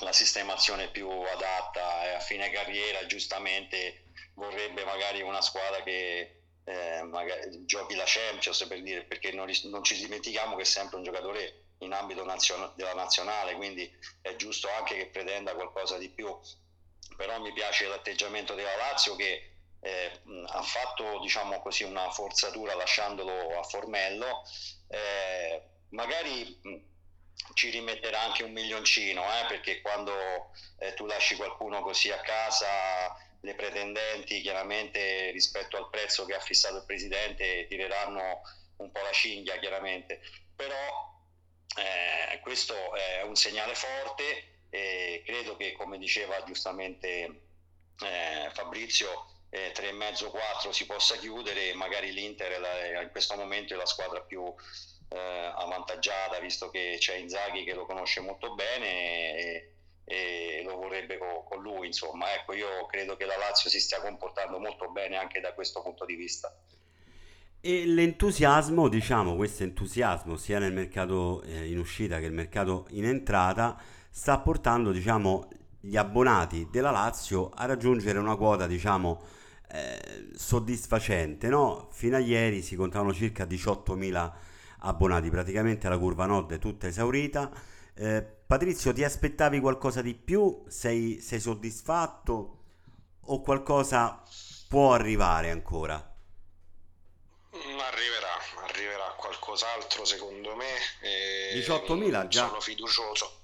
[0.03, 4.03] la sistemazione più adatta e a fine carriera, giustamente
[4.35, 7.01] vorrebbe magari una squadra che eh,
[7.65, 11.63] giochi la Champions per dire, perché non, non, ci dimentichiamo che è sempre un giocatore
[11.81, 13.91] in ambito nazion- della nazionale, quindi
[14.21, 16.37] è giusto anche che pretenda qualcosa di più.
[17.15, 19.49] Però mi piace l'atteggiamento della Lazio che
[19.81, 24.43] eh, ha fatto diciamo così una forzatura lasciandolo a Formello.
[24.87, 26.59] Eh, magari
[27.53, 30.13] ci rimetterà anche un milioncino, eh, perché quando
[30.79, 36.39] eh, tu lasci qualcuno così a casa le pretendenti chiaramente rispetto al prezzo che ha
[36.39, 38.41] fissato il presidente tireranno
[38.77, 40.21] un po' la cinghia chiaramente
[40.55, 41.10] però
[41.77, 47.07] eh, questo è un segnale forte e credo che come diceva giustamente
[48.01, 53.85] eh, Fabrizio eh, 3,5-4 si possa chiudere magari l'Inter la, in questo momento è la
[53.85, 54.43] squadra più
[55.09, 59.73] eh, avvantaggiata visto che c'è Inzaghi che lo conosce molto bene e,
[60.05, 62.33] e lo vorrebbe con, con lui insomma.
[62.33, 66.05] Ecco io credo che la Lazio si stia comportando molto bene anche da questo punto
[66.05, 66.53] di vista
[67.61, 73.05] e l'entusiasmo, diciamo, questo entusiasmo sia nel mercato eh, in uscita che nel mercato in
[73.05, 75.47] entrata sta portando, diciamo,
[75.79, 79.21] gli abbonati della Lazio a raggiungere una quota, diciamo,
[79.69, 81.87] eh, soddisfacente, no?
[81.91, 84.31] Fino a ieri si contavano circa 18.000
[84.79, 87.51] abbonati, praticamente la curva nord è tutta esaurita.
[87.93, 90.63] Eh, Patrizio, ti aspettavi qualcosa di più?
[90.67, 92.57] Sei, sei soddisfatto?
[93.25, 94.23] O qualcosa
[94.67, 96.10] può arrivare ancora?
[97.83, 100.69] Arriverà, arriverà qualcos'altro secondo me.
[101.55, 102.47] 18.000 già.
[102.47, 103.39] Sono fiducioso.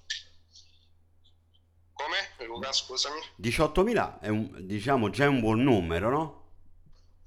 [1.93, 2.45] Come?
[2.45, 3.19] Luca, scusami.
[3.41, 6.45] 18.000 è un, diciamo già un buon numero, no?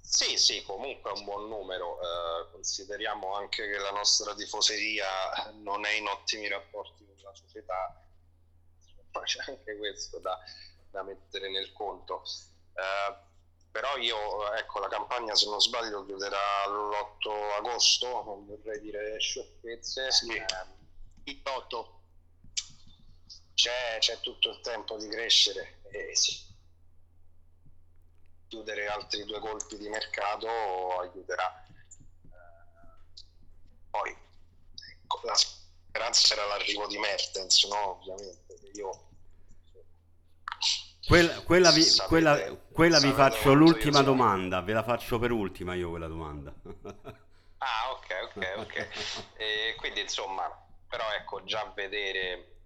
[0.00, 1.98] Sì, sì, comunque è un buon numero.
[2.00, 5.06] Eh, consideriamo anche che la nostra tifoseria
[5.62, 8.04] non è in ottimi rapporti con la società.
[9.12, 10.38] Ma c'è anche questo da,
[10.90, 12.22] da mettere nel conto.
[12.74, 13.29] Eh,
[13.70, 20.10] però io, ecco, la campagna se non sbaglio chiuderà l'8 agosto, non vorrei dire sciocchezze.
[20.10, 20.32] Sì.
[20.34, 20.44] Eh,
[21.24, 22.02] Il 8.
[23.54, 26.48] c'è, c'è tutto il tempo di crescere e sì.
[28.48, 30.48] chiudere altri due colpi di mercato
[30.98, 31.66] aiuterà.
[32.24, 33.22] Eh,
[33.90, 38.00] poi ecco, la speranza era l'arrivo di Mertens, no?
[38.00, 38.58] Ovviamente.
[38.74, 39.08] Io
[41.06, 45.74] Quella, quella vi, Sapete- quella- quella vi faccio l'ultima domanda, ve la faccio per ultima
[45.74, 46.52] io quella domanda.
[47.62, 48.88] Ah, ok, ok, ok.
[49.36, 50.48] E quindi insomma,
[50.88, 52.56] però ecco, già vedere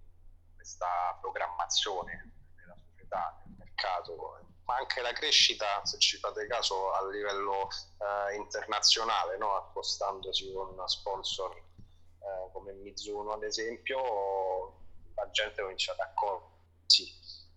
[0.55, 7.05] questa programmazione della società, del mercato, ma anche la crescita, se ci fate caso, a
[7.09, 9.57] livello eh, internazionale, no?
[9.57, 14.77] accostandosi con sponsor eh, come Mizuno ad esempio,
[15.13, 17.03] la gente comincia ad accorgersi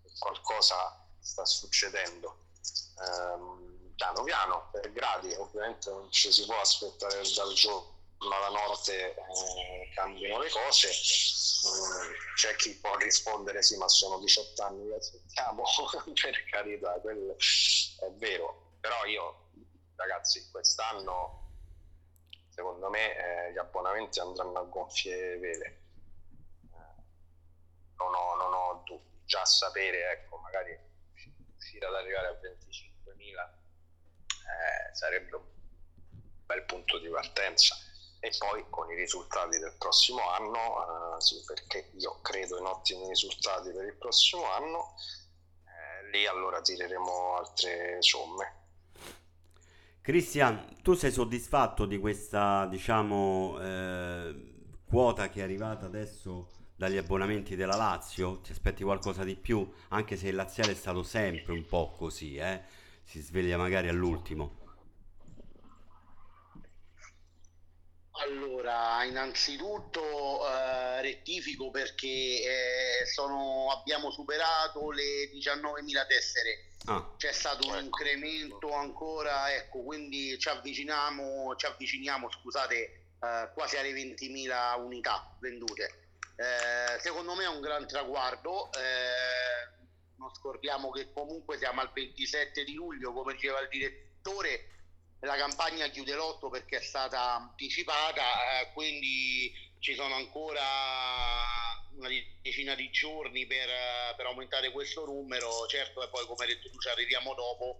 [0.03, 2.47] che qualcosa sta succedendo.
[3.01, 9.15] Ehm, piano piano, per gradi, ovviamente non ci si può aspettare dal giorno alla notte
[9.15, 10.89] eh, cambino le cose.
[10.89, 15.65] Mm, c'è chi può rispondere sì, ma sono 18 anni che aspettiamo,
[16.23, 18.77] per carità, quello è vero.
[18.81, 19.51] Però io,
[19.97, 21.47] ragazzi, quest'anno
[22.49, 23.15] secondo me
[23.49, 25.83] eh, gli abbonamenti andranno a gonfie vele.
[26.73, 27.03] Eh,
[27.97, 29.07] non ho, non ho dubbi.
[29.25, 30.77] Già sapere, ecco, magari
[31.69, 32.88] riuscire ad arrivare a 25.000
[34.49, 35.43] eh, sarebbe un
[36.47, 37.77] bel punto di partenza
[38.21, 43.07] e poi con i risultati del prossimo anno, eh, sì, perché io credo in ottimi
[43.09, 44.95] risultati per il prossimo anno,
[45.65, 48.57] eh, lì allora tireremo altre somme.
[50.01, 54.57] Cristian, tu sei soddisfatto di questa, diciamo, eh,
[54.89, 58.41] quota che è arrivata adesso dagli abbonamenti della Lazio?
[58.41, 59.71] Ti aspetti qualcosa di più?
[59.89, 62.63] Anche se il laziale è stato sempre un po' così, eh?
[63.09, 64.67] Si sveglia magari all'ultimo.
[68.21, 72.07] Allora, innanzitutto eh, rettifico perché
[73.03, 76.73] eh, sono- abbiamo superato le 19.000 tessere.
[76.87, 82.77] Ah, C'è stato un incremento ancora, ecco, quindi ci avviciniamo, ci avviciniamo, scusate,
[83.21, 86.09] eh, quasi alle 20.000 unità vendute.
[86.37, 88.71] Eh, secondo me è un gran traguardo.
[90.19, 94.77] Non scordiamo che comunque siamo al 27 di luglio, come diceva il direttore,
[95.21, 100.63] la campagna chiude l'otto perché è stata anticipata, eh, quindi ci sono ancora
[101.97, 102.09] una
[102.43, 105.67] decina di giorni per, eh, per aumentare questo numero.
[105.67, 107.79] Certo, e poi come hai detto tu ci arriviamo dopo.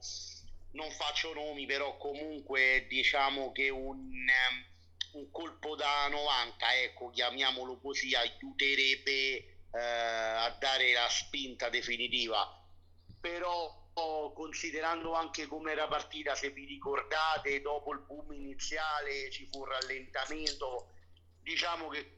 [0.73, 7.79] Non faccio nomi, però comunque diciamo che un, ehm, un colpo da 90, ecco, chiamiamolo
[7.81, 12.53] così, aiuterebbe eh, a dare la spinta definitiva.
[13.21, 13.87] Però
[14.33, 19.67] considerando anche come era partita, se vi ricordate, dopo il boom iniziale ci fu un
[19.67, 20.93] rallentamento,
[21.43, 22.15] diciamo che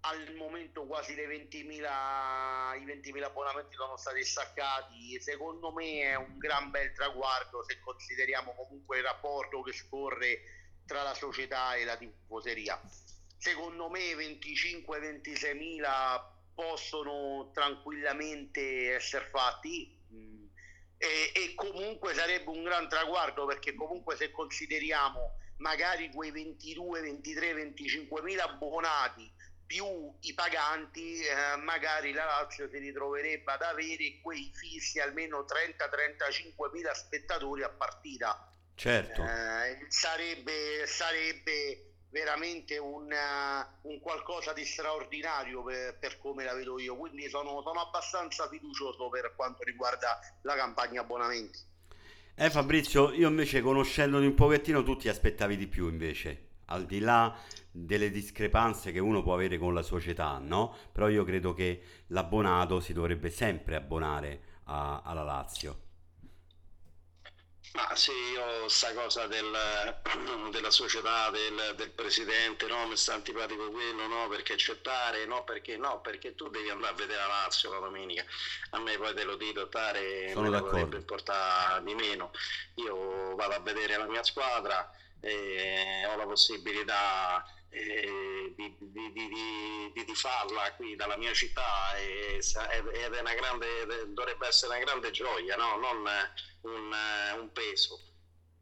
[0.00, 5.18] al momento quasi le 20.000, i 20.000 abbonamenti sono stati staccati.
[5.20, 10.42] Secondo me è un gran bel traguardo se consideriamo comunque il rapporto che scorre
[10.86, 12.80] tra la società e la tifoseria.
[13.38, 19.96] Secondo me 25-26.000 possono tranquillamente essere fatti.
[20.12, 20.46] mm,
[20.96, 27.54] E, e comunque sarebbe un gran traguardo perché comunque se consideriamo magari quei 22, 23,
[27.54, 29.30] 25 mila abbonati
[29.66, 36.70] più i paganti, eh, magari la Lazio si ritroverebbe ad avere quei fissi almeno 30-35
[36.72, 38.52] mila spettatori a partita.
[38.74, 39.22] certo.
[39.22, 46.78] Eh, sarebbe, sarebbe veramente un, eh, un qualcosa di straordinario per, per come la vedo
[46.78, 46.96] io.
[46.96, 51.58] Quindi sono, sono abbastanza fiducioso per quanto riguarda la campagna abbonamenti.
[52.36, 57.00] Eh Fabrizio, io invece conoscendoti un pochettino tu ti aspettavi di più invece, al di
[57.00, 57.36] là
[57.70, 60.74] delle discrepanze che uno può avere con la società, no?
[60.92, 65.83] Però io credo che l'abbonato si dovrebbe sempre abbonare a- alla Lazio.
[67.74, 69.50] Ma sì, io sta cosa del,
[70.52, 75.76] della società, del, del presidente, no, mi sta antipatico quello, no, perché accettare, no, perché
[75.76, 78.24] no, perché tu devi andare a vedere la Lazio la domenica.
[78.70, 80.60] A me poi te lo dico, ne d'accordo.
[80.60, 82.30] potrebbe importare di meno.
[82.76, 89.92] Io vado a vedere la mia squadra, e ho la possibilità eh, di, di, di,
[89.92, 93.66] di, tifarla qui dalla mia città e ed è una grande,
[94.08, 95.76] dovrebbe essere una grande gioia, no?
[95.76, 96.06] non
[96.64, 98.00] un, eh, un peso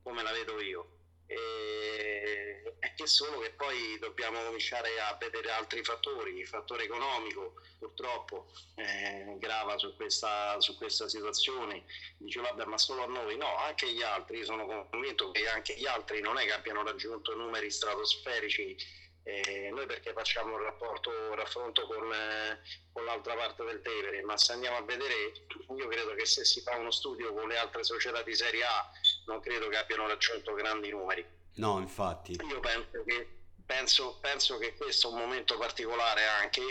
[0.03, 0.89] come la vedo io.
[1.27, 7.55] E, è che solo che poi dobbiamo cominciare a vedere altri fattori, il fattore economico
[7.79, 11.85] purtroppo eh, grava su questa, su questa situazione,
[12.19, 15.77] dice vabbè ma solo a noi, no, anche gli altri, io sono convinto che anche
[15.77, 18.77] gli altri non è che abbiano raggiunto numeri stratosferici
[19.25, 22.61] eh, noi perché facciamo un rapporto, un raffronto con, eh,
[22.93, 25.33] con l'altra parte del Tevere, ma se andiamo a vedere,
[25.77, 28.91] io credo che se si fa uno studio con le altre società di Serie A,
[29.27, 31.25] non credo che abbiano raggiunto grandi numeri.
[31.55, 32.33] No, infatti.
[32.33, 33.42] Io penso che,
[33.73, 36.63] penso, penso che questo è un momento particolare anche,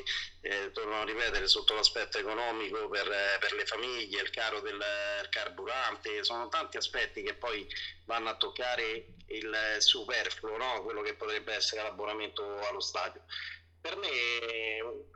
[0.41, 4.75] eh, torno a ripetere, sotto l'aspetto economico per, eh, per le famiglie, il caro del
[4.75, 7.67] il carburante, sono tanti aspetti che poi
[8.05, 10.83] vanno a toccare il superfluo, no?
[10.83, 13.21] quello che potrebbe essere l'abbonamento allo stadio.
[13.81, 14.07] Per me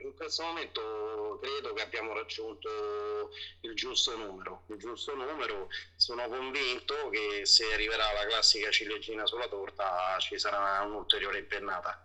[0.03, 3.29] in questo momento credo che abbiamo raggiunto
[3.61, 9.47] il giusto numero, il giusto numero, sono convinto che se arriverà la classica ciliegina sulla
[9.47, 12.03] torta ci sarà un'ulteriore impennata.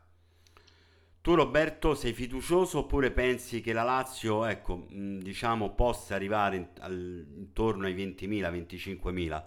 [1.23, 7.27] Tu Roberto sei fiducioso oppure pensi che la Lazio, ecco, diciamo, possa arrivare in- al-
[7.37, 9.45] intorno ai 20.000, 25.000?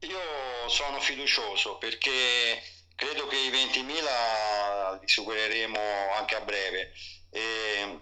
[0.00, 2.10] Io sono fiducioso perché
[2.96, 5.78] credo che i 20.000 li supereremo
[6.14, 6.92] anche a breve.
[7.30, 8.00] E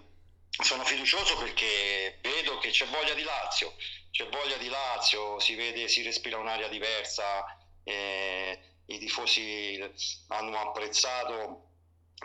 [0.63, 3.75] sono fiducioso perché vedo che c'è voglia di Lazio,
[4.09, 7.45] c'è voglia di Lazio, si vede, si respira un'aria diversa,
[7.83, 9.79] eh, i tifosi
[10.29, 11.69] hanno apprezzato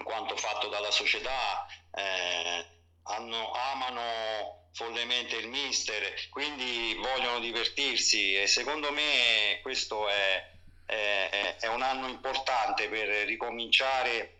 [0.04, 2.66] quanto fatto dalla società, eh,
[3.04, 10.50] hanno- amano follemente il mister, quindi vogliono divertirsi e secondo me questo è,
[10.90, 14.38] è, è un anno importante per ricominciare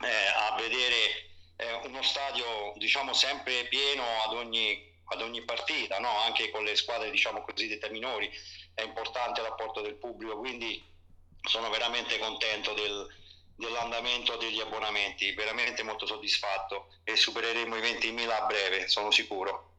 [0.00, 6.16] eh, a vedere eh, uno stadio diciamo sempre pieno ad ogni, ad ogni partita, no?
[6.20, 8.30] anche con le squadre diciamo cosiddette minori,
[8.74, 10.82] è importante l'apporto del pubblico, quindi
[11.42, 13.06] sono veramente contento del,
[13.56, 19.69] dell'andamento degli abbonamenti, veramente molto soddisfatto e supereremo i 20.000 a breve, sono sicuro.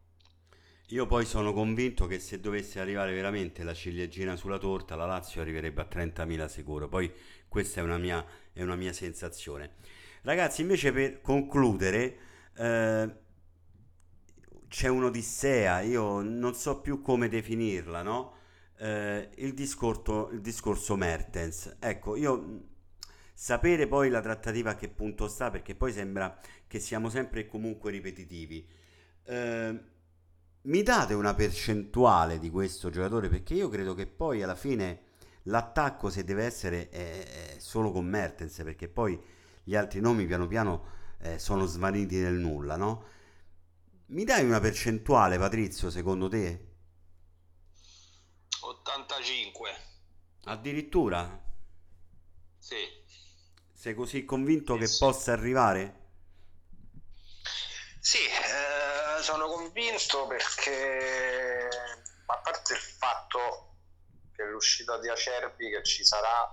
[0.91, 5.39] Io poi sono convinto che se dovesse arrivare veramente la ciliegina sulla torta, la Lazio
[5.39, 6.89] arriverebbe a 30.000 sicuro.
[6.89, 7.09] Poi
[7.47, 9.75] questa è una mia, è una mia sensazione.
[10.23, 12.17] Ragazzi, invece per concludere,
[12.57, 13.15] eh,
[14.67, 18.33] c'è un'odissea, io non so più come definirla, no?
[18.77, 21.77] Eh, il, discorso, il discorso Mertens.
[21.79, 22.63] Ecco, io
[23.33, 26.37] sapere poi la trattativa a che punto sta, perché poi sembra
[26.67, 28.67] che siamo sempre e comunque ripetitivi.
[29.23, 29.90] Eh,
[30.63, 33.29] mi date una percentuale di questo giocatore?
[33.29, 35.03] Perché io credo che poi alla fine
[35.43, 39.19] l'attacco, se deve essere, è, solo con Mertens, perché poi
[39.63, 40.85] gli altri nomi piano piano
[41.19, 43.03] eh, sono svaniti nel nulla, no?
[44.07, 46.67] Mi dai una percentuale, Patrizio, secondo te?
[48.61, 49.69] 85.
[50.45, 51.41] Addirittura?
[52.59, 52.77] Sì.
[53.73, 54.97] Sei così convinto Sì, che sì.
[54.97, 56.00] possa arrivare?
[58.01, 61.67] Sì, eh, sono convinto perché,
[62.25, 63.67] a parte il fatto
[64.31, 66.49] che l'uscita di Acerbi che ci sarà,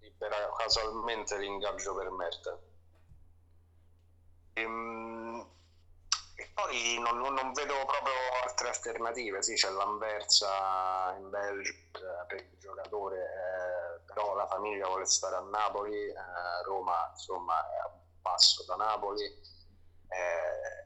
[0.00, 2.60] libera casualmente l'ingaggio per Mertens.
[4.54, 5.46] Ehm,
[6.36, 12.26] E, poi non, non- non vedo proprio altre alternative, sì, c'è l'Anversa in Belgio eh,
[12.26, 16.14] per il giocatore, eh, però la famiglia vuole stare a Napoli, eh,
[16.64, 19.24] Roma insomma è a un passo da Napoli.
[20.14, 20.84] Eh,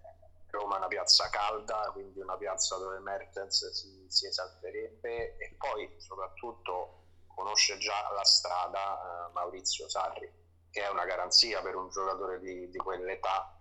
[0.51, 5.95] Roma è una piazza calda, quindi una piazza dove Mertens si, si esalterebbe e poi
[5.99, 7.05] soprattutto
[7.35, 10.31] conosce già la strada eh, Maurizio Sarri,
[10.71, 13.55] che è una garanzia per un giocatore di, di quell'età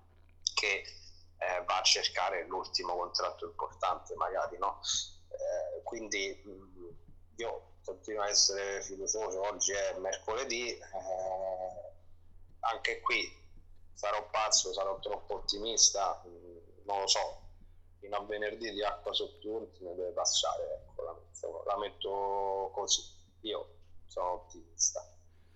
[0.53, 0.83] che
[1.37, 4.79] eh, va a cercare l'ultimo contratto importante magari, no?
[5.29, 11.93] Eh, quindi mh, io continuo a essere fiducioso, oggi è mercoledì, eh,
[12.61, 13.45] anche qui
[13.97, 17.41] sarò pazzo, sarò troppo ottimista, mh, non lo so,
[17.99, 23.01] fino a venerdì di acqua sotto ultime deve passare, ecco, la, metto, la metto così,
[23.41, 25.03] io sono ottimista,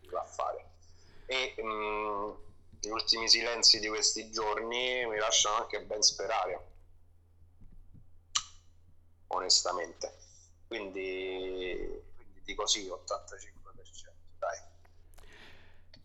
[0.10, 0.70] va a fare.
[1.28, 2.36] E mh,
[2.80, 6.68] gli ultimi silenzi di questi giorni mi lasciano anche ben sperare,
[9.28, 10.18] onestamente.
[10.68, 12.98] Quindi, quindi dico sì, 85%,
[14.40, 14.58] dai.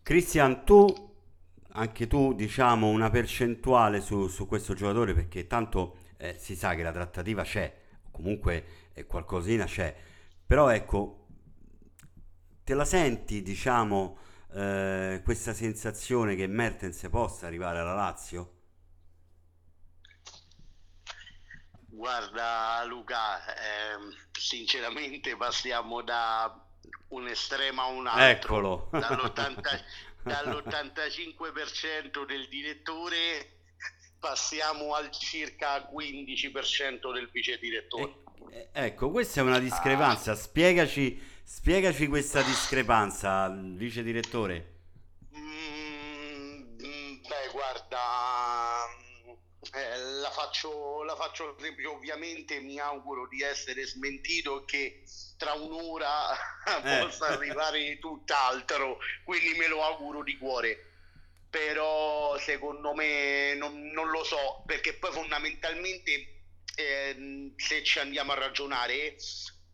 [0.02, 1.15] Cristian, tu,
[1.76, 6.82] anche tu, diciamo una percentuale su, su questo giocatore, perché tanto eh, si sa che
[6.82, 7.74] la trattativa c'è,
[8.06, 9.94] o comunque eh, qualcosina c'è,
[10.46, 11.26] però ecco,
[12.64, 14.18] te la senti, diciamo,
[14.54, 18.52] eh, questa sensazione che Mertens possa arrivare alla Lazio?
[21.88, 26.64] Guarda Luca, ehm, sinceramente passiamo da
[27.08, 28.24] un estremo a un altro.
[28.26, 28.88] Eccolo.
[28.92, 29.60] Dall'80
[30.26, 33.60] dall'85% del direttore
[34.18, 38.24] passiamo al circa 15% del vice direttore.
[38.50, 44.72] Eh, ecco, questa è una discrepanza, spiegaci, spiegaci questa discrepanza, vice direttore.
[45.36, 47.98] Mm, mm, beh, guarda,
[49.72, 51.88] eh, la faccio, la faccio semplice.
[51.88, 55.04] Ovviamente mi auguro di essere smentito che
[55.36, 56.54] tra un'ora
[56.84, 56.98] Eh.
[57.00, 60.92] possa arrivare tutt'altro, quindi me lo auguro di cuore.
[61.48, 66.42] Però secondo me non, non lo so, perché poi fondamentalmente
[66.74, 69.16] ehm, se ci andiamo a ragionare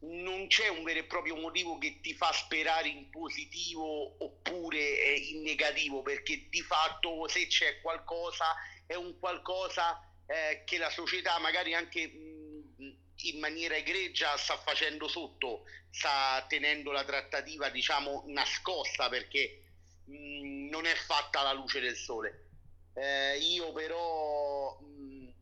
[0.03, 5.15] non c'è un vero e proprio motivo che ti fa sperare in positivo oppure eh,
[5.33, 8.45] in negativo, perché di fatto se c'è qualcosa
[8.87, 15.09] è un qualcosa eh, che la società magari anche mh, in maniera egregia sta facendo
[15.09, 19.63] sotto, sta tenendo la trattativa diciamo nascosta perché
[20.07, 22.49] mh, non è fatta alla luce del sole.
[22.95, 25.33] Eh, io però mh,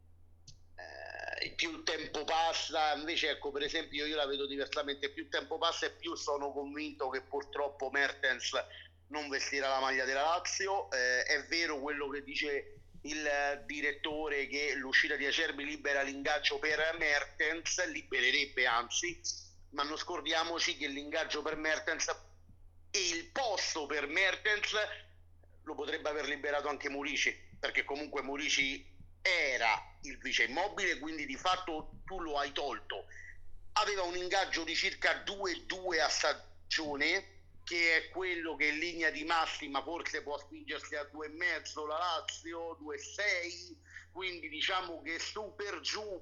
[0.77, 5.29] eh, più il tempo passa, invece ecco per esempio io la vedo diversamente, più il
[5.31, 8.53] tempo passa e più sono convinto che purtroppo Mertens
[9.09, 14.75] non vestirà la maglia della Lazio, Eh, è vero quello che dice il direttore che
[14.75, 19.21] l'uscita di Acerbi libera l'ingaggio per Mertens, libererebbe anzi,
[19.71, 22.09] ma non scordiamoci che l'ingaggio per Mertens
[22.91, 24.75] e il posto per Mertens
[25.63, 28.85] lo potrebbe aver liberato anche Murici, perché comunque Murici
[29.23, 33.07] era il vice immobile, quindi di fatto tu lo hai tolto.
[33.75, 39.25] Aveva un ingaggio di circa 2-2 a stagione, che è quello che in linea di
[39.25, 43.77] massima forse può spingersi a 2,5 la Lazio, 2,6,
[44.13, 46.21] quindi diciamo che su per giù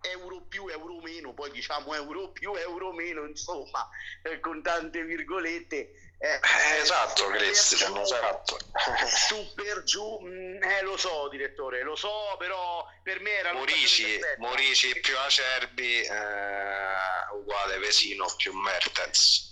[0.00, 3.88] euro più, euro meno, poi diciamo euro più, euro meno, insomma,
[4.22, 5.76] eh, con tante virgolette.
[6.20, 8.58] Eh, eh, esatto, Cristian, esatto.
[9.06, 14.18] Su per giù, mm, eh, lo so, direttore, lo so, però per me era Morici,
[14.38, 19.47] Morici più Acerbi eh, uguale Vesino più Mertens.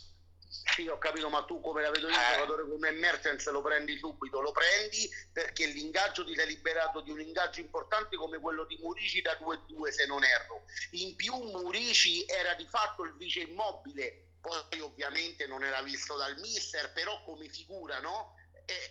[0.74, 2.34] Sì, ho capito, ma tu come la vedo io, un eh.
[2.34, 7.20] giocatore come Mertens lo prendi subito, lo prendi perché l'ingaggio ti sei liberato di un
[7.20, 10.64] ingaggio importante come quello di Murici da 2-2 se non erro.
[10.90, 16.36] In più Murici era di fatto il vice immobile, poi ovviamente non era visto dal
[16.40, 18.34] mister, però come figura, no?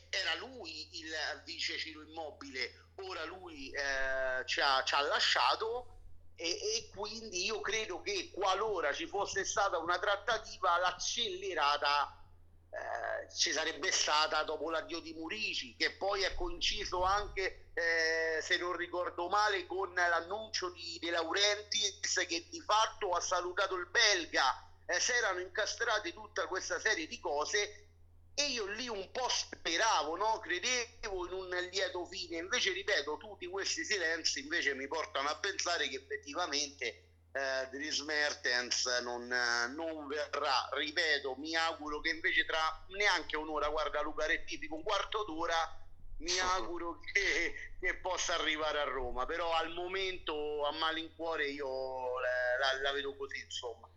[0.10, 1.14] era lui il
[1.44, 5.95] vice Ciro Immobile, ora lui eh, ci, ha, ci ha lasciato
[6.36, 12.22] e, e, quindi io credo che qualora ci fosse stata una trattativa l'accelerata
[12.70, 18.58] eh, ci sarebbe stata dopo l'addio di Murici che poi è coinciso anche eh, se
[18.58, 24.64] non ricordo male con l'annuncio di De Laurentiis che di fatto ha salutato il belga.
[24.86, 27.88] Eh, si erano incastrate tutta questa serie di cose
[28.36, 30.40] e io lì un po' speravo, no?
[30.40, 35.88] credevo in un lieto fine, invece ripeto, tutti questi silenzi invece mi portano a pensare
[35.88, 43.38] che effettivamente eh, Dries Mertens non, non, verrà, ripeto, mi auguro che invece tra neanche
[43.38, 45.56] un'ora, guarda Luca rettifico, un quarto d'ora,
[46.18, 52.58] mi auguro che, che, possa arrivare a Roma, però al momento a malincuore io la,
[52.60, 53.90] la, la vedo così, insomma.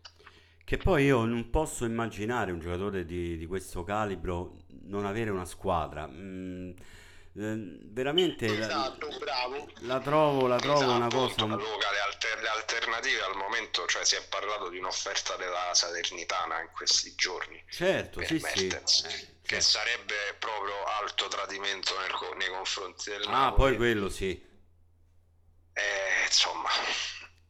[0.69, 5.45] Che poi io non posso immaginare un giocatore di, di questo calibro non avere una
[5.45, 6.05] squadra.
[6.07, 9.67] Mm, eh, veramente esatto, la, bravo.
[9.79, 11.45] la trovo, la trovo esatto, una cosa.
[11.45, 16.61] Luca, le, alter- le, alternative al momento, cioè si è parlato di un'offerta della Salernitana
[16.61, 17.59] in questi giorni.
[17.67, 19.07] Certo, sì, Mertens, sì.
[19.07, 19.65] Eh, che certo.
[19.65, 23.69] sarebbe proprio alto tradimento nel, nei confronti del Ah, Napoli.
[23.69, 24.39] poi quello sì.
[25.73, 26.69] Eh, insomma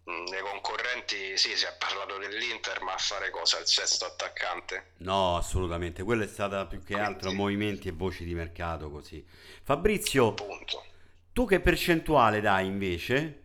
[0.09, 3.59] nei concorrenti sì, si è parlato dell'Inter, ma a fare cosa?
[3.59, 4.93] Il sesto attaccante?
[4.97, 6.03] No, assolutamente.
[6.03, 7.03] Quello è stata più che Quindi...
[7.03, 9.23] altro movimenti e voci di mercato così.
[9.63, 10.85] Fabrizio, Punto.
[11.31, 13.43] tu che percentuale dai invece?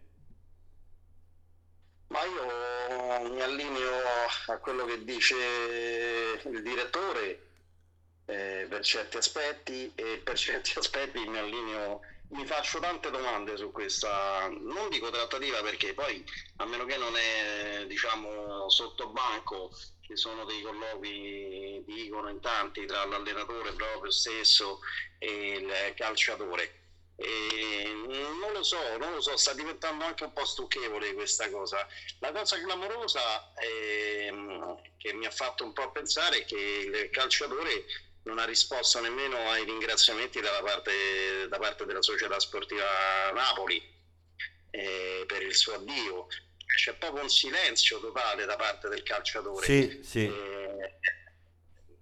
[2.09, 3.93] Ma io mi allineo
[4.47, 5.35] a quello che dice
[6.45, 7.47] il direttore
[8.27, 12.01] eh, per certi aspetti e per certi aspetti mi allineo
[12.35, 16.25] mi faccio tante domande su questa, non dico trattativa perché poi
[16.57, 19.71] a meno che non è diciamo sotto banco
[20.01, 24.81] ci sono dei colloqui, dicono in tanti, tra l'allenatore proprio stesso
[25.19, 26.83] e il calciatore.
[27.17, 31.87] E non lo so, non lo so, sta diventando anche un po' stucchevole questa cosa.
[32.19, 37.11] La cosa clamorosa è, ehm, che mi ha fatto un po' pensare è che il
[37.11, 37.85] calciatore
[38.25, 43.83] non ha risposto nemmeno ai ringraziamenti parte, da parte della società sportiva Napoli
[44.71, 46.27] eh, per il suo addio.
[46.65, 49.65] C'è proprio un silenzio totale da parte del calciatore.
[49.65, 50.25] Sì, sì.
[50.25, 50.99] Eh,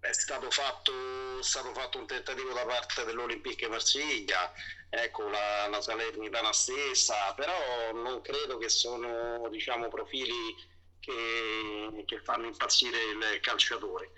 [0.00, 4.52] è stato fatto, è stato fatto un tentativo da parte dell'Olympique Marsiglia,
[4.88, 10.54] ecco la, la Salernitana stessa, però non credo che sono diciamo, profili
[10.98, 14.12] che, che fanno impazzire il calciatore.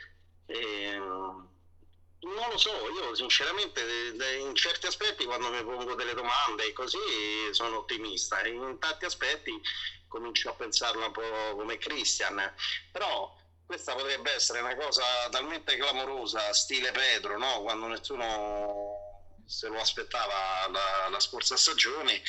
[0.46, 1.00] Eh,
[2.25, 3.81] non lo so, io sinceramente
[4.39, 6.99] in certi aspetti quando mi pongo delle domande e così
[7.51, 9.61] sono ottimista, in tanti aspetti
[10.09, 12.53] comincio a pensarla un po' come Christian,
[12.91, 13.33] però
[13.66, 17.62] questa potrebbe essere una cosa talmente clamorosa, stile Pedro, no?
[17.62, 19.03] quando nessuno
[19.47, 22.22] se lo aspettava la, la scorsa stagione,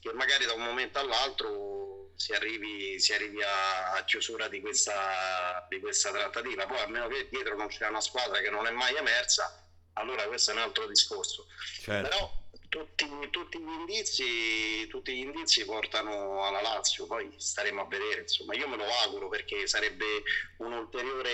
[0.00, 1.87] che magari da un momento all'altro
[2.18, 6.66] si arrivi, si arrivi a, a, chiusura di questa, di questa trattativa.
[6.66, 10.26] Poi a meno che dietro non c'è una squadra che non è mai emersa, allora
[10.26, 11.46] questo è un altro discorso.
[11.80, 12.08] Certo.
[12.08, 18.22] Però tutti, tutti, gli indizi, tutti gli indizi portano alla Lazio, poi staremo a vedere.
[18.22, 20.24] Insomma, io me lo auguro perché sarebbe
[20.56, 21.30] un ulteriore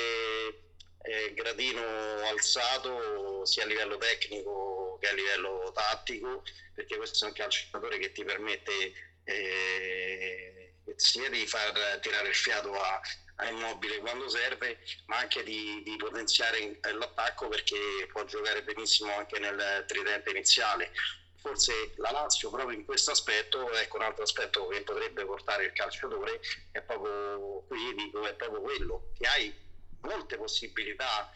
[1.00, 1.80] eh, gradino
[2.24, 6.42] alzato sia a livello tecnico che a livello tattico,
[6.74, 8.92] perché questo è un calciatore che ti permette
[9.24, 10.63] eh,
[10.96, 13.00] sia di far tirare il fiato a,
[13.36, 19.38] a Immobile quando serve, ma anche di, di potenziare l'attacco perché può giocare benissimo anche
[19.38, 20.92] nel tridente iniziale.
[21.40, 25.72] Forse la Lazio proprio in questo aspetto, ecco un altro aspetto che potrebbe portare il
[25.72, 26.40] calciatore
[26.72, 29.54] è proprio qui dico, è proprio quello, che hai
[30.00, 31.30] molte possibilità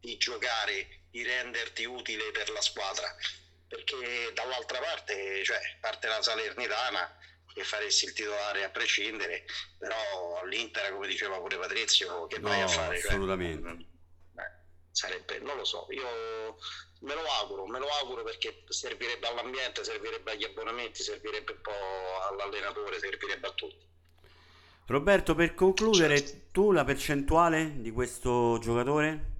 [0.00, 3.14] di giocare, di renderti utile per la squadra.
[3.68, 7.16] Perché dall'altra parte, cioè, parte la Salernitana
[7.54, 9.44] e faresti il titolare a prescindere,
[9.78, 13.00] però l'Inter, come diceva pure Patrizio, che vai No, a fare?
[13.00, 13.86] Cioè, assolutamente.
[14.36, 14.50] eh,
[14.90, 16.56] sarebbe, non lo so, io
[17.00, 22.20] me lo auguro, me lo auguro perché servirebbe all'ambiente, servirebbe agli abbonamenti, servirebbe un po'
[22.30, 23.90] all'allenatore, servirebbe a tutti.
[24.86, 26.50] Roberto, per concludere, Certo.
[26.52, 29.31] tu la percentuale di questo giocatore?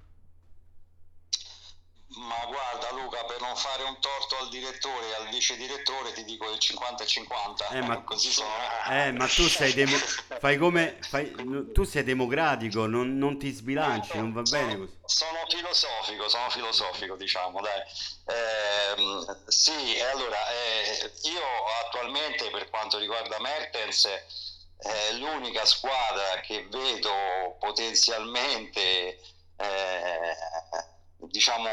[2.14, 6.24] Ma guarda Luca, per non fare un torto al direttore e al vice direttore ti
[6.24, 7.68] dico il 50 e 50.
[7.68, 8.48] Eh, ma- Così sono...
[8.90, 9.96] Eh, ma tu sei demo-
[10.38, 11.32] fai come fai-
[11.72, 14.98] tu sei democratico, non, non ti sbilanci, non va bene così.
[15.06, 17.80] Sono filosofico, sono filosofico, diciamo, dai.
[18.26, 21.42] Ehm, sì, e allora, eh, io
[21.86, 24.06] attualmente per quanto riguarda Mertens,
[24.76, 29.18] è l'unica squadra che vedo potenzialmente,
[29.56, 30.36] eh,
[31.28, 31.68] diciamo,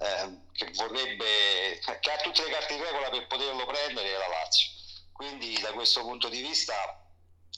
[0.00, 4.28] eh, che vorrebbe, che ha tutte le carte in regola per poterlo prendere è la
[4.28, 4.70] Lazio.
[5.12, 6.74] Quindi da questo punto di vista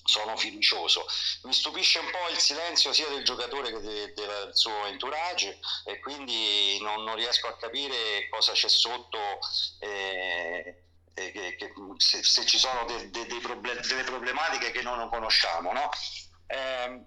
[0.02, 1.04] sono fiducioso.
[1.42, 5.98] Mi stupisce un po' il silenzio sia del giocatore che de- del suo entourage e
[6.00, 9.18] quindi non, non riesco a capire cosa c'è sotto
[9.80, 14.82] eh, e che- che- se, se ci sono de- de- dei proble- delle problematiche che
[14.82, 15.72] non conosciamo.
[15.72, 15.90] No?
[16.46, 17.06] Ehm,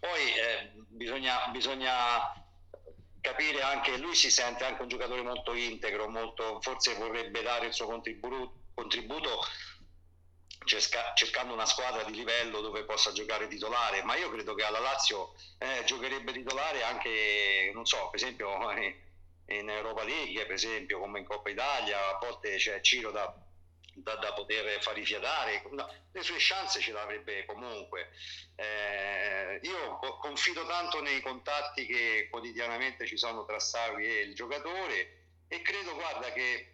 [0.00, 2.18] poi eh, bisogna, bisogna
[3.26, 7.72] capire anche, lui si sente anche un giocatore molto integro, molto, forse vorrebbe dare il
[7.72, 9.44] suo contributo, contributo
[10.64, 14.78] cerca- cercando una squadra di livello dove possa giocare titolare, ma io credo che alla
[14.78, 18.96] Lazio eh, giocherebbe titolare anche, non so, per esempio eh,
[19.46, 23.34] in Europa League, per esempio come in Coppa Italia, a volte c'è Ciro da,
[23.96, 28.10] da- da poter far rifiatare, No, le sue chance ce l'avrebbe comunque.
[28.56, 34.34] Eh, io co- confido tanto nei contatti che quotidianamente ci sono tra Sarri e il
[34.34, 36.72] giocatore e credo, guarda, che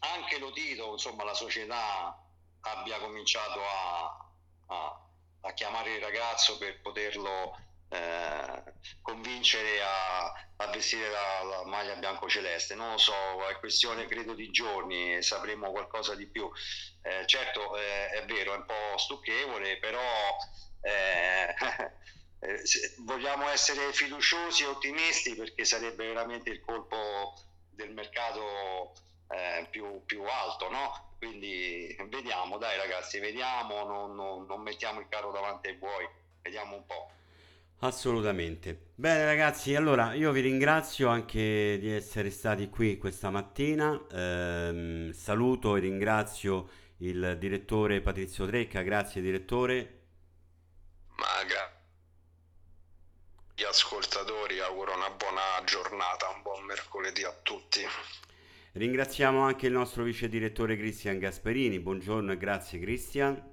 [0.00, 2.16] anche lo Tito, insomma, la società
[2.62, 4.26] abbia cominciato a,
[4.66, 5.00] a-
[5.44, 7.56] a chiamare il ragazzo per poterlo
[7.92, 8.62] eh,
[9.02, 12.74] convincere a, a vestire la, la maglia bianco-celeste.
[12.74, 13.12] Non lo so,
[13.48, 16.50] è questione credo di giorni sapremo qualcosa di più.
[17.02, 20.00] Eh, certo, eh, è vero, è un po' stucchevole, però
[20.80, 21.54] eh,
[22.40, 22.62] eh,
[23.04, 27.34] vogliamo essere fiduciosi e ottimisti perché sarebbe veramente il colpo
[27.70, 28.92] del mercato
[29.70, 31.14] più, più alto, no?
[31.18, 36.06] Quindi vediamo, dai ragazzi, vediamo, non, non- non mettiamo il carro davanti ai buoi,
[36.42, 37.10] vediamo un po'.
[37.84, 38.90] Assolutamente.
[38.94, 44.00] Bene ragazzi, allora io vi ringrazio anche di essere stati qui questa mattina.
[44.12, 46.68] Ehm, saluto e ringrazio
[46.98, 50.00] il direttore Patrizio Trecca, grazie direttore.
[51.16, 51.82] Ma gra-
[53.56, 57.80] gli ascoltatori auguro una buona giornata, un buon mercoledì a tutti.
[58.74, 61.80] Ringraziamo anche il nostro vice direttore Cristian Gasperini.
[61.80, 63.51] Buongiorno e grazie Cristian.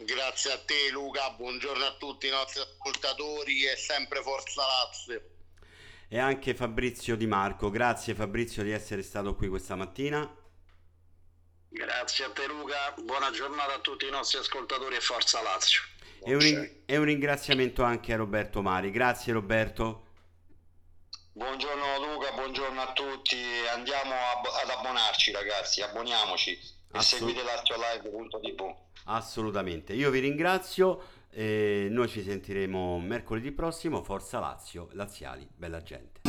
[0.00, 5.20] Grazie a te Luca, buongiorno a tutti i nostri ascoltatori e sempre Forza Lazio.
[6.08, 7.68] E anche Fabrizio Di Marco.
[7.68, 10.32] Grazie Fabrizio di essere stato qui questa mattina.
[11.68, 15.80] Grazie a te Luca, buona giornata a tutti i nostri ascoltatori e Forza Lazio.
[16.24, 18.90] E un, ring- e un ringraziamento anche a Roberto Mari.
[18.92, 20.06] Grazie Roberto.
[21.32, 23.36] Buongiorno Luca, buongiorno a tutti,
[23.72, 28.74] andiamo a- ad abbonarci ragazzi, abboniamoci e Assolut- seguite laziolive.tv.
[29.04, 29.92] Assolutamente.
[29.92, 31.00] Io vi ringrazio.
[31.30, 34.02] E noi ci sentiremo mercoledì prossimo.
[34.02, 36.22] Forza Lazio, Laziali, bella gente.